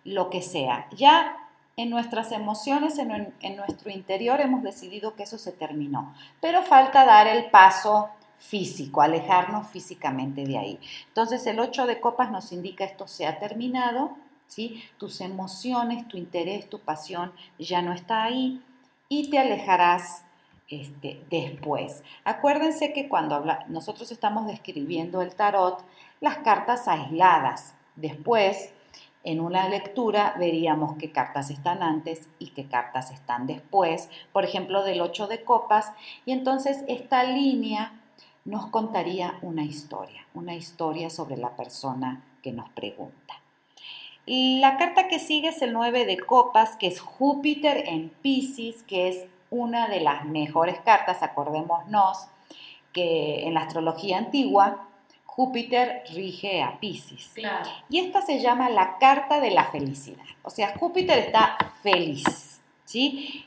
lo 0.05 0.31
que 0.31 0.41
sea. 0.41 0.87
Ya 0.95 1.37
en 1.77 1.91
nuestras 1.91 2.31
emociones, 2.31 2.97
en, 3.01 3.35
en, 3.41 3.57
nuestro 3.57 3.91
interior, 3.91 4.41
hemos 4.41 4.63
decidido 4.63 5.17
que 5.17 5.25
eso 5.25 5.37
se 5.37 5.51
terminó. 5.51 6.15
Pero 6.41 6.63
falta 6.63 7.05
dar 7.05 7.27
el 7.27 7.51
paso 7.51 8.11
físico, 8.43 9.01
alejarnos 9.01 9.69
físicamente 9.69 10.45
de 10.45 10.59
ahí. 10.59 10.81
Entonces 11.09 11.47
el 11.47 11.61
8 11.61 11.87
de 11.87 12.01
copas 12.01 12.31
nos 12.31 12.53
indica 12.53 12.85
esto 12.85 13.07
se 13.07 13.27
ha 13.27 13.39
terminado, 13.39 14.17
¿sí? 14.49 14.83
Tus 14.99 15.21
emociones, 15.21 16.09
tu 16.09 16.17
interés, 16.19 16.69
tu 16.69 16.81
pasión 16.81 17.33
ya 17.59 17.81
no 17.81 17.93
está 17.93 18.25
ahí 18.25 18.61
y 19.09 19.31
te 19.31 19.39
alejarás 19.39 20.25
este, 20.69 21.23
después. 21.31 22.03
Acuérdense 22.25 22.93
que 22.93 23.09
cuando 23.09 23.45
nosotros 23.69 24.11
estamos 24.11 24.47
describiendo 24.47 25.23
el 25.23 25.35
tarot, 25.35 25.85
las 26.21 26.39
cartas 26.39 26.89
aisladas, 26.89 27.75
después 27.97 28.73
en 29.25 29.41
una 29.41 29.69
lectura 29.69 30.35
veríamos 30.37 30.97
qué 30.99 31.13
cartas 31.13 31.51
están 31.51 31.83
antes 31.83 32.29
y 32.39 32.49
qué 32.49 32.67
cartas 32.67 33.13
están 33.13 33.47
después, 33.47 34.11
por 34.33 34.45
ejemplo 34.45 34.83
del 34.83 35.01
8 35.01 35.29
de 35.29 35.45
copas, 35.45 35.93
y 36.27 36.33
entonces 36.33 36.85
esta 36.89 37.23
línea 37.23 37.93
nos 38.45 38.67
contaría 38.67 39.39
una 39.43 39.65
historia, 39.65 40.27
una 40.35 40.55
historia 40.55 41.11
sobre 41.11 41.37
la 41.37 41.57
persona 41.57 42.25
que 42.43 42.53
nos 42.53 42.69
pregunta. 42.71 43.35
La 44.27 44.77
carta 44.77 45.09
que 45.09 45.19
sigue 45.19 45.49
es 45.49 45.63
el 45.63 45.73
9 45.73 46.07
de 46.07 46.19
copas, 46.19 46.77
que 46.77 46.87
es 46.87 47.01
Júpiter 47.01 47.89
en 47.89 48.09
Pisces, 48.09 48.83
que 48.85 49.09
es 49.09 49.27
una 49.51 49.89
de 49.89 50.01
las 50.01 50.25
mejores 50.25 50.81
cartas, 50.81 51.23
acordémonos 51.23 52.27
que 52.93 53.47
en 53.47 53.55
la 53.55 53.63
astrología 53.63 54.19
antigua 54.19 54.89
Júpiter 55.25 56.05
rige 56.15 56.63
a 56.63 56.79
Pisces. 56.79 57.33
Y 57.89 57.99
esta 57.99 58.21
se 58.21 58.41
llama 58.41 58.69
la 58.69 58.99
carta 58.99 59.41
de 59.41 59.51
la 59.51 59.65
felicidad. 59.65 60.25
O 60.43 60.51
sea, 60.51 60.77
Júpiter 60.77 61.19
está 61.19 61.57
feliz. 61.83 62.52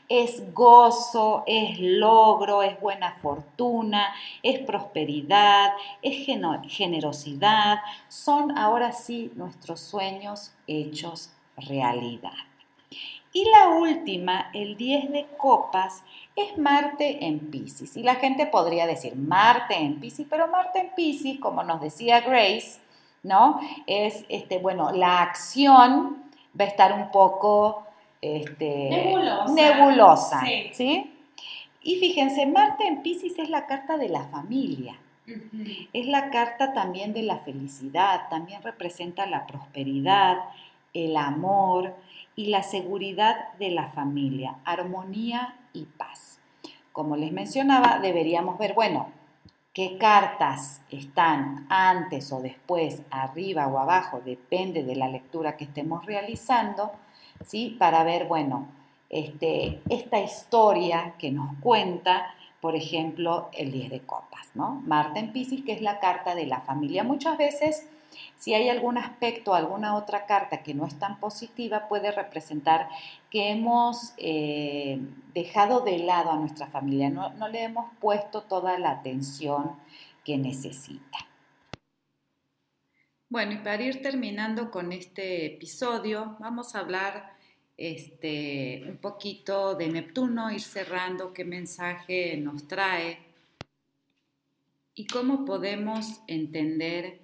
Es 0.08 0.52
gozo, 0.52 1.44
es 1.46 1.78
logro, 1.78 2.62
es 2.62 2.80
buena 2.80 3.12
fortuna, 3.22 4.14
es 4.42 4.58
prosperidad, 4.60 5.72
es 6.02 6.26
generosidad. 6.68 7.78
Son 8.08 8.56
ahora 8.58 8.92
sí 8.92 9.32
nuestros 9.36 9.80
sueños 9.80 10.52
hechos 10.66 11.30
realidad. 11.56 12.32
Y 13.32 13.44
la 13.50 13.68
última, 13.68 14.50
el 14.54 14.76
10 14.78 15.12
de 15.12 15.26
copas, 15.36 16.02
es 16.34 16.56
Marte 16.56 17.26
en 17.26 17.50
Pisces. 17.50 17.96
Y 17.96 18.02
la 18.02 18.14
gente 18.14 18.46
podría 18.46 18.86
decir 18.86 19.14
Marte 19.14 19.76
en 19.76 20.00
Pisces, 20.00 20.26
pero 20.28 20.48
Marte 20.48 20.80
en 20.80 20.94
Pisces, 20.94 21.38
como 21.38 21.62
nos 21.62 21.82
decía 21.82 22.20
Grace, 22.20 22.80
¿no? 23.22 23.60
Es, 23.86 24.24
este, 24.30 24.58
bueno, 24.58 24.90
la 24.92 25.20
acción 25.20 26.24
va 26.58 26.64
a 26.64 26.68
estar 26.68 26.94
un 26.94 27.10
poco 27.10 27.86
este, 28.20 28.88
nebulosa. 28.90 29.54
nebulosa 29.54 30.40
sí. 30.72 31.12
Y 31.82 31.96
fíjense, 32.00 32.46
Marte 32.46 32.86
en 32.86 33.02
Pisces 33.02 33.38
es 33.38 33.48
la 33.48 33.66
carta 33.66 33.96
de 33.96 34.08
la 34.08 34.24
familia. 34.24 34.98
Es 35.92 36.06
la 36.06 36.30
carta 36.30 36.72
también 36.72 37.12
de 37.12 37.22
la 37.22 37.38
felicidad, 37.38 38.28
también 38.28 38.62
representa 38.62 39.26
la 39.26 39.46
prosperidad, 39.46 40.36
el 40.94 41.16
amor, 41.16 41.94
y 42.36 42.48
la 42.48 42.62
seguridad 42.62 43.54
de 43.58 43.70
la 43.70 43.88
familia, 43.88 44.56
armonía 44.64 45.56
y 45.72 45.86
paz. 45.86 46.38
Como 46.92 47.16
les 47.16 47.32
mencionaba, 47.32 47.98
deberíamos 47.98 48.58
ver, 48.58 48.74
bueno, 48.74 49.08
qué 49.72 49.96
cartas 49.98 50.82
están 50.90 51.66
antes 51.70 52.30
o 52.32 52.40
después, 52.40 53.02
arriba 53.10 53.66
o 53.66 53.78
abajo, 53.78 54.20
depende 54.24 54.84
de 54.84 54.96
la 54.96 55.08
lectura 55.08 55.56
que 55.56 55.64
estemos 55.64 56.04
realizando, 56.04 56.92
¿sí? 57.44 57.76
Para 57.78 58.04
ver, 58.04 58.26
bueno, 58.26 58.68
este, 59.10 59.80
esta 59.88 60.20
historia 60.20 61.14
que 61.18 61.30
nos 61.30 61.56
cuenta, 61.60 62.34
por 62.60 62.74
ejemplo, 62.76 63.48
el 63.52 63.72
10 63.72 63.90
de 63.90 64.00
copas, 64.00 64.46
¿no? 64.54 64.82
Marta 64.86 65.20
en 65.20 65.32
Pisces, 65.32 65.64
que 65.64 65.72
es 65.72 65.82
la 65.82 66.00
carta 66.00 66.34
de 66.34 66.46
la 66.46 66.60
familia. 66.60 67.04
Muchas 67.04 67.38
veces 67.38 67.86
si 68.38 68.54
hay 68.54 68.68
algún 68.68 68.98
aspecto, 68.98 69.54
alguna 69.54 69.96
otra 69.96 70.26
carta 70.26 70.62
que 70.62 70.74
no 70.74 70.86
es 70.86 70.98
tan 70.98 71.18
positiva, 71.18 71.88
puede 71.88 72.12
representar 72.12 72.88
que 73.30 73.50
hemos 73.50 74.12
eh, 74.18 75.00
dejado 75.34 75.80
de 75.80 75.98
lado 75.98 76.30
a 76.30 76.36
nuestra 76.36 76.66
familia, 76.66 77.10
no, 77.10 77.30
no 77.30 77.48
le 77.48 77.64
hemos 77.64 77.86
puesto 78.00 78.42
toda 78.42 78.78
la 78.78 78.90
atención 78.90 79.72
que 80.24 80.36
necesita. 80.36 81.18
Bueno, 83.28 83.54
y 83.54 83.56
para 83.56 83.82
ir 83.82 84.02
terminando 84.02 84.70
con 84.70 84.92
este 84.92 85.46
episodio, 85.46 86.36
vamos 86.38 86.76
a 86.76 86.78
hablar 86.78 87.36
este, 87.76 88.84
un 88.88 88.98
poquito 88.98 89.74
de 89.74 89.88
Neptuno, 89.88 90.52
ir 90.52 90.60
cerrando 90.60 91.32
qué 91.32 91.44
mensaje 91.44 92.36
nos 92.36 92.68
trae 92.68 93.18
y 94.94 95.08
cómo 95.08 95.44
podemos 95.44 96.20
entender 96.28 97.18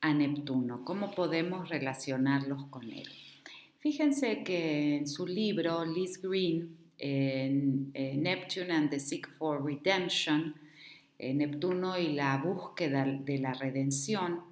a 0.00 0.14
Neptuno, 0.14 0.84
cómo 0.84 1.10
podemos 1.16 1.68
relacionarlos 1.68 2.66
con 2.66 2.84
él. 2.92 3.08
Fíjense 3.80 4.44
que 4.44 4.98
en 4.98 5.08
su 5.08 5.26
libro, 5.26 5.84
Liz 5.84 6.22
Green, 6.22 6.76
en, 6.96 7.90
Neptune 7.92 8.72
and 8.72 8.90
the 8.90 9.00
Seek 9.00 9.28
for 9.36 9.64
Redemption, 9.64 10.54
Neptuno 11.18 11.98
y 11.98 12.12
la 12.12 12.36
búsqueda 12.36 13.04
de 13.04 13.38
la 13.38 13.52
redención, 13.52 14.49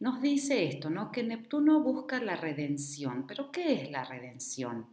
nos 0.00 0.20
dice 0.20 0.66
esto, 0.66 0.90
¿no? 0.90 1.10
Que 1.10 1.22
Neptuno 1.22 1.80
busca 1.80 2.20
la 2.20 2.36
redención. 2.36 3.26
¿Pero 3.26 3.50
qué 3.50 3.74
es 3.74 3.90
la 3.90 4.04
redención? 4.04 4.86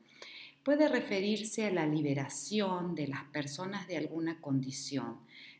Puede 0.63 0.87
referirse 0.87 1.65
a 1.65 1.71
la 1.71 1.87
liberación 1.87 2.93
de 2.93 3.07
las 3.07 3.23
personas 3.25 3.87
de 3.87 3.97
alguna 3.97 4.39
condición, 4.39 5.17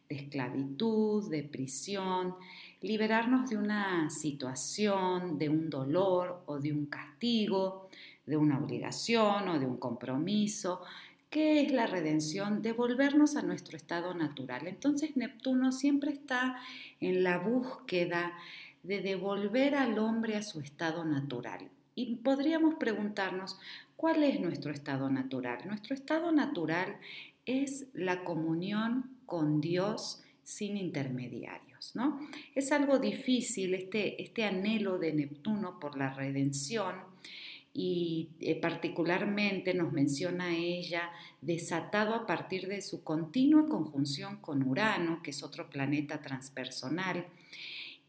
de 0.07 0.15
esclavitud, 0.15 1.29
de 1.29 1.43
prisión, 1.43 2.35
liberarnos 2.81 3.49
de 3.49 3.57
una 3.57 4.09
situación, 4.11 5.39
de 5.39 5.49
un 5.49 5.69
dolor 5.69 6.43
o 6.45 6.59
de 6.59 6.71
un 6.71 6.85
castigo, 6.85 7.89
de 8.25 8.37
una 8.37 8.59
obligación 8.59 9.49
o 9.49 9.59
de 9.59 9.65
un 9.65 9.77
compromiso. 9.77 10.81
¿Qué 11.31 11.61
es 11.61 11.71
la 11.71 11.87
redención? 11.87 12.61
Devolvernos 12.61 13.37
a 13.37 13.41
nuestro 13.41 13.77
estado 13.77 14.13
natural. 14.13 14.67
Entonces 14.67 15.15
Neptuno 15.17 15.71
siempre 15.71 16.11
está 16.11 16.57
en 16.99 17.23
la 17.23 17.39
búsqueda 17.39 18.33
de 18.83 19.01
devolver 19.01 19.75
al 19.75 19.99
hombre 19.99 20.35
a 20.35 20.43
su 20.43 20.59
estado 20.59 21.05
natural. 21.05 21.69
Y 21.95 22.15
podríamos 22.15 22.75
preguntarnos, 22.75 23.59
¿cuál 23.95 24.23
es 24.23 24.39
nuestro 24.39 24.71
estado 24.71 25.09
natural? 25.09 25.59
Nuestro 25.65 25.93
estado 25.93 26.31
natural 26.31 26.97
es 27.45 27.87
la 27.93 28.23
comunión 28.23 29.17
con 29.25 29.61
Dios 29.61 30.23
sin 30.43 30.77
intermediarios. 30.77 31.95
¿no? 31.95 32.19
Es 32.55 32.71
algo 32.71 32.99
difícil 32.99 33.73
este, 33.73 34.21
este 34.21 34.45
anhelo 34.45 34.97
de 34.97 35.13
Neptuno 35.13 35.79
por 35.79 35.97
la 35.97 36.13
redención 36.13 36.95
y 37.73 38.29
eh, 38.41 38.55
particularmente 38.55 39.73
nos 39.73 39.93
menciona 39.93 40.55
ella 40.55 41.09
desatado 41.41 42.13
a 42.13 42.25
partir 42.25 42.67
de 42.67 42.81
su 42.81 43.03
continua 43.03 43.67
conjunción 43.67 44.37
con 44.37 44.67
Urano, 44.67 45.21
que 45.23 45.31
es 45.31 45.41
otro 45.41 45.69
planeta 45.69 46.21
transpersonal. 46.21 47.25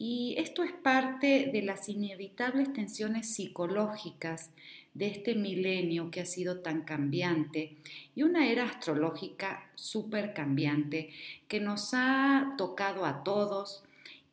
Y 0.04 0.34
esto 0.36 0.64
es 0.64 0.72
parte 0.72 1.48
de 1.52 1.62
las 1.62 1.88
inevitables 1.88 2.72
tensiones 2.72 3.32
psicológicas 3.36 4.50
de 4.94 5.06
este 5.06 5.36
milenio 5.36 6.10
que 6.10 6.20
ha 6.20 6.26
sido 6.26 6.58
tan 6.58 6.82
cambiante 6.82 7.76
y 8.16 8.24
una 8.24 8.50
era 8.50 8.64
astrológica 8.64 9.70
súper 9.76 10.34
cambiante 10.34 11.10
que 11.46 11.60
nos 11.60 11.90
ha 11.94 12.56
tocado 12.58 13.06
a 13.06 13.22
todos 13.22 13.84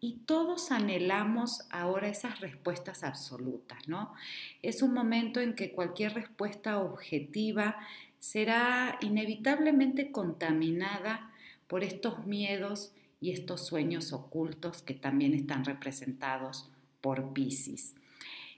y 0.01 0.13
todos 0.25 0.71
anhelamos 0.71 1.67
ahora 1.69 2.07
esas 2.07 2.39
respuestas 2.39 3.03
absolutas, 3.03 3.87
¿no? 3.87 4.15
Es 4.63 4.81
un 4.81 4.95
momento 4.95 5.39
en 5.39 5.53
que 5.53 5.71
cualquier 5.71 6.15
respuesta 6.15 6.79
objetiva 6.79 7.77
será 8.17 8.97
inevitablemente 9.01 10.11
contaminada 10.11 11.31
por 11.67 11.83
estos 11.83 12.25
miedos 12.25 12.91
y 13.21 13.31
estos 13.31 13.65
sueños 13.65 14.13
ocultos 14.13 14.81
que 14.81 14.93
también 14.93 15.33
están 15.33 15.65
representados 15.65 16.69
por 17.01 17.33
Pisces. 17.33 17.95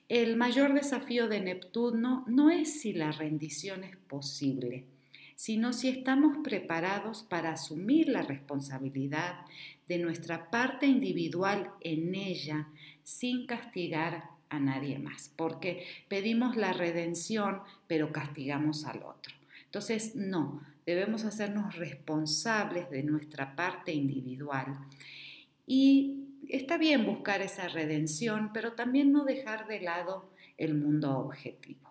El 0.09 0.35
mayor 0.35 0.73
desafío 0.73 1.27
de 1.27 1.39
Neptuno 1.39 2.25
no 2.27 2.49
es 2.49 2.81
si 2.81 2.93
la 2.93 3.11
rendición 3.11 3.83
es 3.83 3.95
posible, 3.95 4.85
sino 5.35 5.73
si 5.73 5.89
estamos 5.89 6.37
preparados 6.43 7.23
para 7.23 7.53
asumir 7.53 8.09
la 8.09 8.21
responsabilidad 8.21 9.45
de 9.87 9.97
nuestra 9.97 10.51
parte 10.51 10.85
individual 10.85 11.71
en 11.81 12.13
ella 12.13 12.67
sin 13.03 13.45
castigar 13.45 14.29
a 14.49 14.59
nadie 14.59 14.99
más, 14.99 15.31
porque 15.35 15.85
pedimos 16.09 16.57
la 16.57 16.73
redención 16.73 17.61
pero 17.87 18.11
castigamos 18.11 18.85
al 18.85 19.03
otro. 19.03 19.33
Entonces, 19.65 20.15
no, 20.15 20.61
debemos 20.85 21.25
hacernos 21.25 21.75
responsables 21.75 22.89
de 22.89 23.03
nuestra 23.03 23.55
parte 23.55 23.91
individual 23.93 24.77
y 25.65 26.27
está 26.49 26.77
bien 26.77 27.05
buscar 27.05 27.41
esa 27.41 27.67
redención, 27.67 28.51
pero 28.53 28.73
también 28.73 29.11
no 29.11 29.23
dejar 29.23 29.67
de 29.67 29.81
lado 29.81 30.31
el 30.57 30.75
mundo 30.75 31.17
objetivo. 31.17 31.89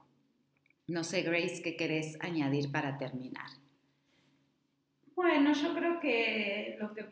No 0.86 1.04
sé, 1.04 1.22
Grace, 1.22 1.62
¿qué 1.62 1.76
querés 1.76 2.18
añadir 2.20 2.72
para 2.72 2.98
terminar? 2.98 3.46
Bueno, 5.14 5.52
yo 5.52 5.74
creo 5.74 6.00
que 6.00 6.76
lo 6.80 6.92
que 6.94 7.06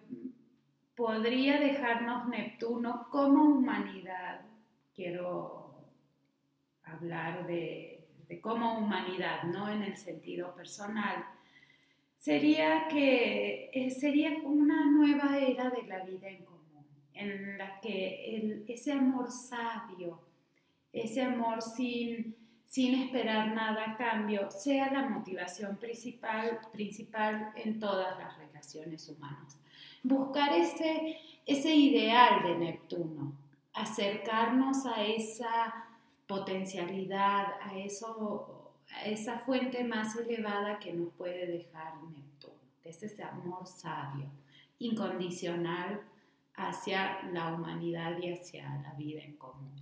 podría 0.96 1.60
dejarnos 1.60 2.26
Neptuno 2.28 3.06
como 3.10 3.44
humanidad, 3.44 4.40
quiero 4.94 5.84
hablar 6.82 7.46
de, 7.46 8.08
como 8.40 8.78
humanidad, 8.78 9.44
no 9.44 9.68
en 9.68 9.82
el 9.84 9.96
sentido 9.96 10.54
personal, 10.56 11.24
sería 12.18 12.88
que 12.88 13.70
eh, 13.72 13.90
sería 13.90 14.36
una 14.44 14.84
nueva 14.90 15.38
era 15.38 15.70
de 15.70 15.84
la 15.84 16.04
vida 16.04 16.28
en 16.28 16.44
común, 16.44 16.86
en 17.14 17.56
la 17.56 17.80
que 17.80 18.64
ese 18.68 18.92
amor 18.92 19.30
sabio, 19.30 20.20
ese 20.92 21.22
amor 21.22 21.62
sin, 21.62 22.36
sin 22.66 23.02
esperar 23.02 23.54
nada 23.54 23.92
a 23.92 23.96
cambio, 23.96 24.50
sea 24.50 24.92
la 24.92 25.08
motivación 25.08 25.76
principal, 25.78 26.58
principal 26.72 27.52
en 27.56 27.78
todas 27.78 28.18
las 28.18 28.36
relaciones 28.36 29.08
humanas. 29.08 29.60
Buscar 30.02 30.52
ese, 30.52 31.18
ese 31.46 31.74
ideal 31.74 32.42
de 32.42 32.58
Neptuno, 32.58 33.32
acercarnos 33.74 34.84
a 34.86 35.04
esa 35.04 35.84
potencialidad, 36.26 37.46
a, 37.62 37.78
eso, 37.78 38.57
esa 39.04 39.38
fuente 39.38 39.84
más 39.84 40.16
elevada 40.16 40.78
que 40.78 40.92
nos 40.92 41.12
puede 41.14 41.46
dejar 41.46 41.94
Neptuno, 42.02 42.54
es 42.84 43.02
ese 43.02 43.22
amor 43.22 43.66
sabio, 43.66 44.26
incondicional 44.78 46.00
hacia 46.54 47.22
la 47.32 47.52
humanidad 47.52 48.18
y 48.20 48.32
hacia 48.32 48.64
la 48.82 48.92
vida 48.94 49.22
en 49.22 49.36
común. 49.36 49.78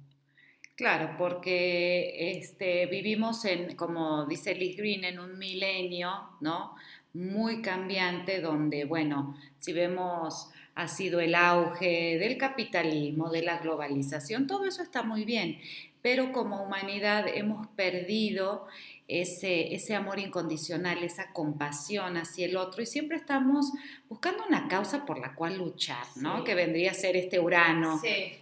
Claro, 0.76 1.14
porque 1.16 2.32
este, 2.38 2.84
vivimos 2.86 3.46
en, 3.46 3.76
como 3.76 4.26
dice 4.26 4.54
Liz 4.54 4.76
Green, 4.76 5.04
en 5.04 5.18
un 5.18 5.38
milenio, 5.38 6.11
¿no? 6.40 6.74
Muy 7.14 7.62
cambiante 7.62 8.42
donde, 8.42 8.84
bueno, 8.84 9.38
si 9.59 9.72
vemos 9.72 10.50
ha 10.74 10.88
sido 10.88 11.20
el 11.20 11.34
auge 11.34 12.18
del 12.18 12.36
capitalismo, 12.36 13.30
de 13.30 13.40
la 13.40 13.57
globalización, 13.57 14.46
todo 14.46 14.66
eso 14.66 14.82
está 14.82 15.02
muy 15.02 15.24
bien, 15.24 15.59
pero 16.02 16.30
como 16.32 16.62
humanidad 16.62 17.24
hemos 17.26 17.66
perdido 17.68 18.66
ese, 19.09 19.74
ese 19.74 19.94
amor 19.94 20.18
incondicional, 20.18 21.04
esa 21.04 21.32
compasión 21.32 22.16
hacia 22.16 22.46
el 22.46 22.57
otro 22.57 22.82
y 22.82 22.86
siempre 22.86 23.16
estamos 23.16 23.72
buscando 24.09 24.44
una 24.46 24.66
causa 24.66 25.04
por 25.04 25.18
la 25.18 25.34
cual 25.34 25.59
luchar, 25.59 26.04
¿no? 26.16 26.42
Que 26.42 26.54
vendría 26.54 26.90
a 26.90 26.94
ser 26.94 27.16
este 27.16 27.38
Urano, 27.38 28.00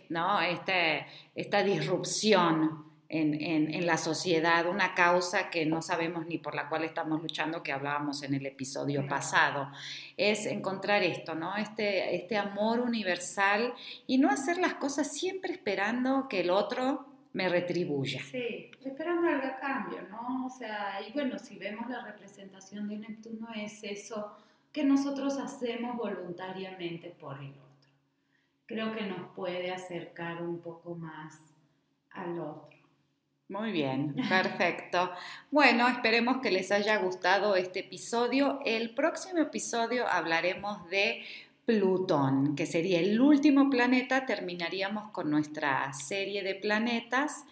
¿no? 0.09 0.41
Este, 0.41 1.07
esta 1.35 1.63
disrupción. 1.63 2.93
En, 3.07 3.41
en, 3.41 3.87
la 3.87 3.97
sociedad, 3.97 4.67
una 4.67 4.95
causa 4.95 5.49
que 5.49 5.67
no 5.67 5.83
sabemos 5.83 6.27
ni 6.27 6.39
por 6.39 6.57
la 6.57 6.69
cual 6.69 6.83
estamos 6.83 7.23
luchando, 7.23 7.63
que 7.63 7.71
hablábamos 7.71 8.25
en 8.25 8.35
el 8.35 8.45
episodio 8.45 9.07
pasado, 9.07 9.71
es 10.17 10.47
encontrar 10.47 11.05
esto, 11.05 11.37
¿no? 11.37 11.55
Este, 11.55 12.17
este 12.17 12.37
amor 12.37 12.81
universal 12.81 13.73
y 14.09 14.19
no 14.19 14.31
hacer 14.31 14.59
las 14.59 14.75
cosas 14.75 15.13
siempre 15.13 15.53
esperando 15.53 16.27
que 16.29 16.41
el 16.41 16.51
otro 16.51 17.14
me 17.35 17.49
retribuya. 17.49 18.23
Sí, 18.23 18.71
esperando 18.85 19.29
algo 19.29 19.47
a 19.47 19.57
cambio, 19.57 19.99
¿no? 20.09 20.47
O 20.47 20.51
sea, 20.51 21.01
y 21.07 21.13
bueno, 21.13 21.39
si 21.39 21.59
vemos 21.59 21.91
la 21.91 22.05
representación 22.05 22.89
de 22.89 22.97
Neptuno 22.97 23.49
es 23.55 23.83
eso 23.83 24.37
que 24.73 24.85
nosotros 24.85 25.37
hacemos 25.39 25.97
voluntariamente 25.97 27.11
por 27.11 27.39
el 27.39 27.51
otro. 27.51 27.91
Creo 28.67 28.95
que 28.95 29.03
nos 29.03 29.35
puede 29.35 29.73
acercar 29.73 30.43
un 30.43 30.61
poco 30.61 30.95
más 30.95 31.39
al 32.13 32.39
otro. 32.39 32.79
Muy 33.49 33.73
bien, 33.73 34.15
perfecto. 34.29 35.11
Bueno, 35.51 35.89
esperemos 35.89 36.39
que 36.39 36.53
les 36.53 36.71
haya 36.71 36.99
gustado 36.99 37.57
este 37.57 37.81
episodio. 37.81 38.61
El 38.65 38.95
próximo 38.95 39.41
episodio 39.41 40.07
hablaremos 40.07 40.89
de 40.89 41.25
Plutón, 41.65 42.57
que 42.57 42.67
sería 42.67 43.01
el 43.01 43.21
último 43.21 43.71
planeta, 43.71 44.27
terminaríamos 44.27 45.11
con 45.13 45.31
nuestra 45.31 45.93
serie 45.93 46.43
de 46.43 46.55
planetas. 46.55 47.45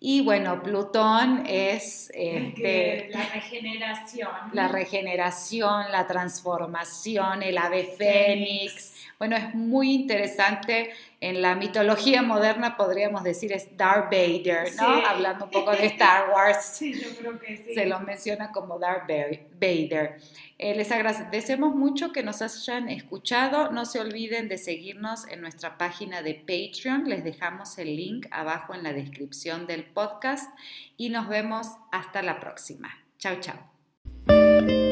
Y 0.00 0.22
bueno, 0.22 0.62
Plutón 0.64 1.44
es 1.46 2.10
este, 2.12 3.08
la 3.10 3.28
regeneración. 3.28 4.30
La 4.52 4.66
regeneración, 4.66 5.92
la 5.92 6.08
transformación, 6.08 7.44
el 7.44 7.56
ave 7.56 7.84
fénix. 7.96 8.91
Bueno, 9.22 9.36
es 9.36 9.54
muy 9.54 9.92
interesante. 9.92 10.90
En 11.20 11.42
la 11.42 11.54
mitología 11.54 12.22
moderna 12.22 12.76
podríamos 12.76 13.22
decir 13.22 13.52
es 13.52 13.76
Darth 13.76 14.10
Vader, 14.10 14.74
¿no? 14.74 15.06
Hablando 15.06 15.44
un 15.44 15.50
poco 15.52 15.70
de 15.70 15.86
Star 15.94 16.30
Wars. 16.30 16.64
Sí, 16.64 17.00
yo 17.00 17.08
creo 17.16 17.38
que 17.38 17.56
sí. 17.56 17.72
Se 17.72 17.86
lo 17.86 18.00
menciona 18.00 18.50
como 18.50 18.80
Darth 18.80 19.08
Vader. 19.08 20.18
Eh, 20.58 20.74
les 20.74 20.90
agradecemos 20.90 21.72
mucho 21.72 22.10
que 22.10 22.24
nos 22.24 22.42
hayan 22.42 22.88
escuchado. 22.88 23.70
No 23.70 23.84
se 23.84 24.00
olviden 24.00 24.48
de 24.48 24.58
seguirnos 24.58 25.28
en 25.28 25.40
nuestra 25.40 25.78
página 25.78 26.22
de 26.22 26.34
Patreon. 26.34 27.08
Les 27.08 27.22
dejamos 27.22 27.78
el 27.78 27.94
link 27.94 28.26
abajo 28.32 28.74
en 28.74 28.82
la 28.82 28.92
descripción 28.92 29.68
del 29.68 29.84
podcast 29.84 30.52
y 30.96 31.10
nos 31.10 31.28
vemos 31.28 31.68
hasta 31.92 32.22
la 32.22 32.40
próxima. 32.40 32.90
Chao, 33.18 33.36
chao. 33.38 34.91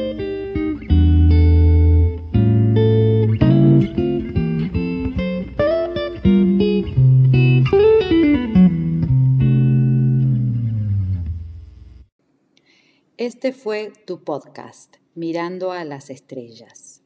Este 13.21 13.53
fue 13.53 13.93
tu 14.07 14.23
podcast. 14.23 14.95
Mirando 15.13 15.71
a 15.71 15.85
las 15.85 16.09
estrellas. 16.09 17.00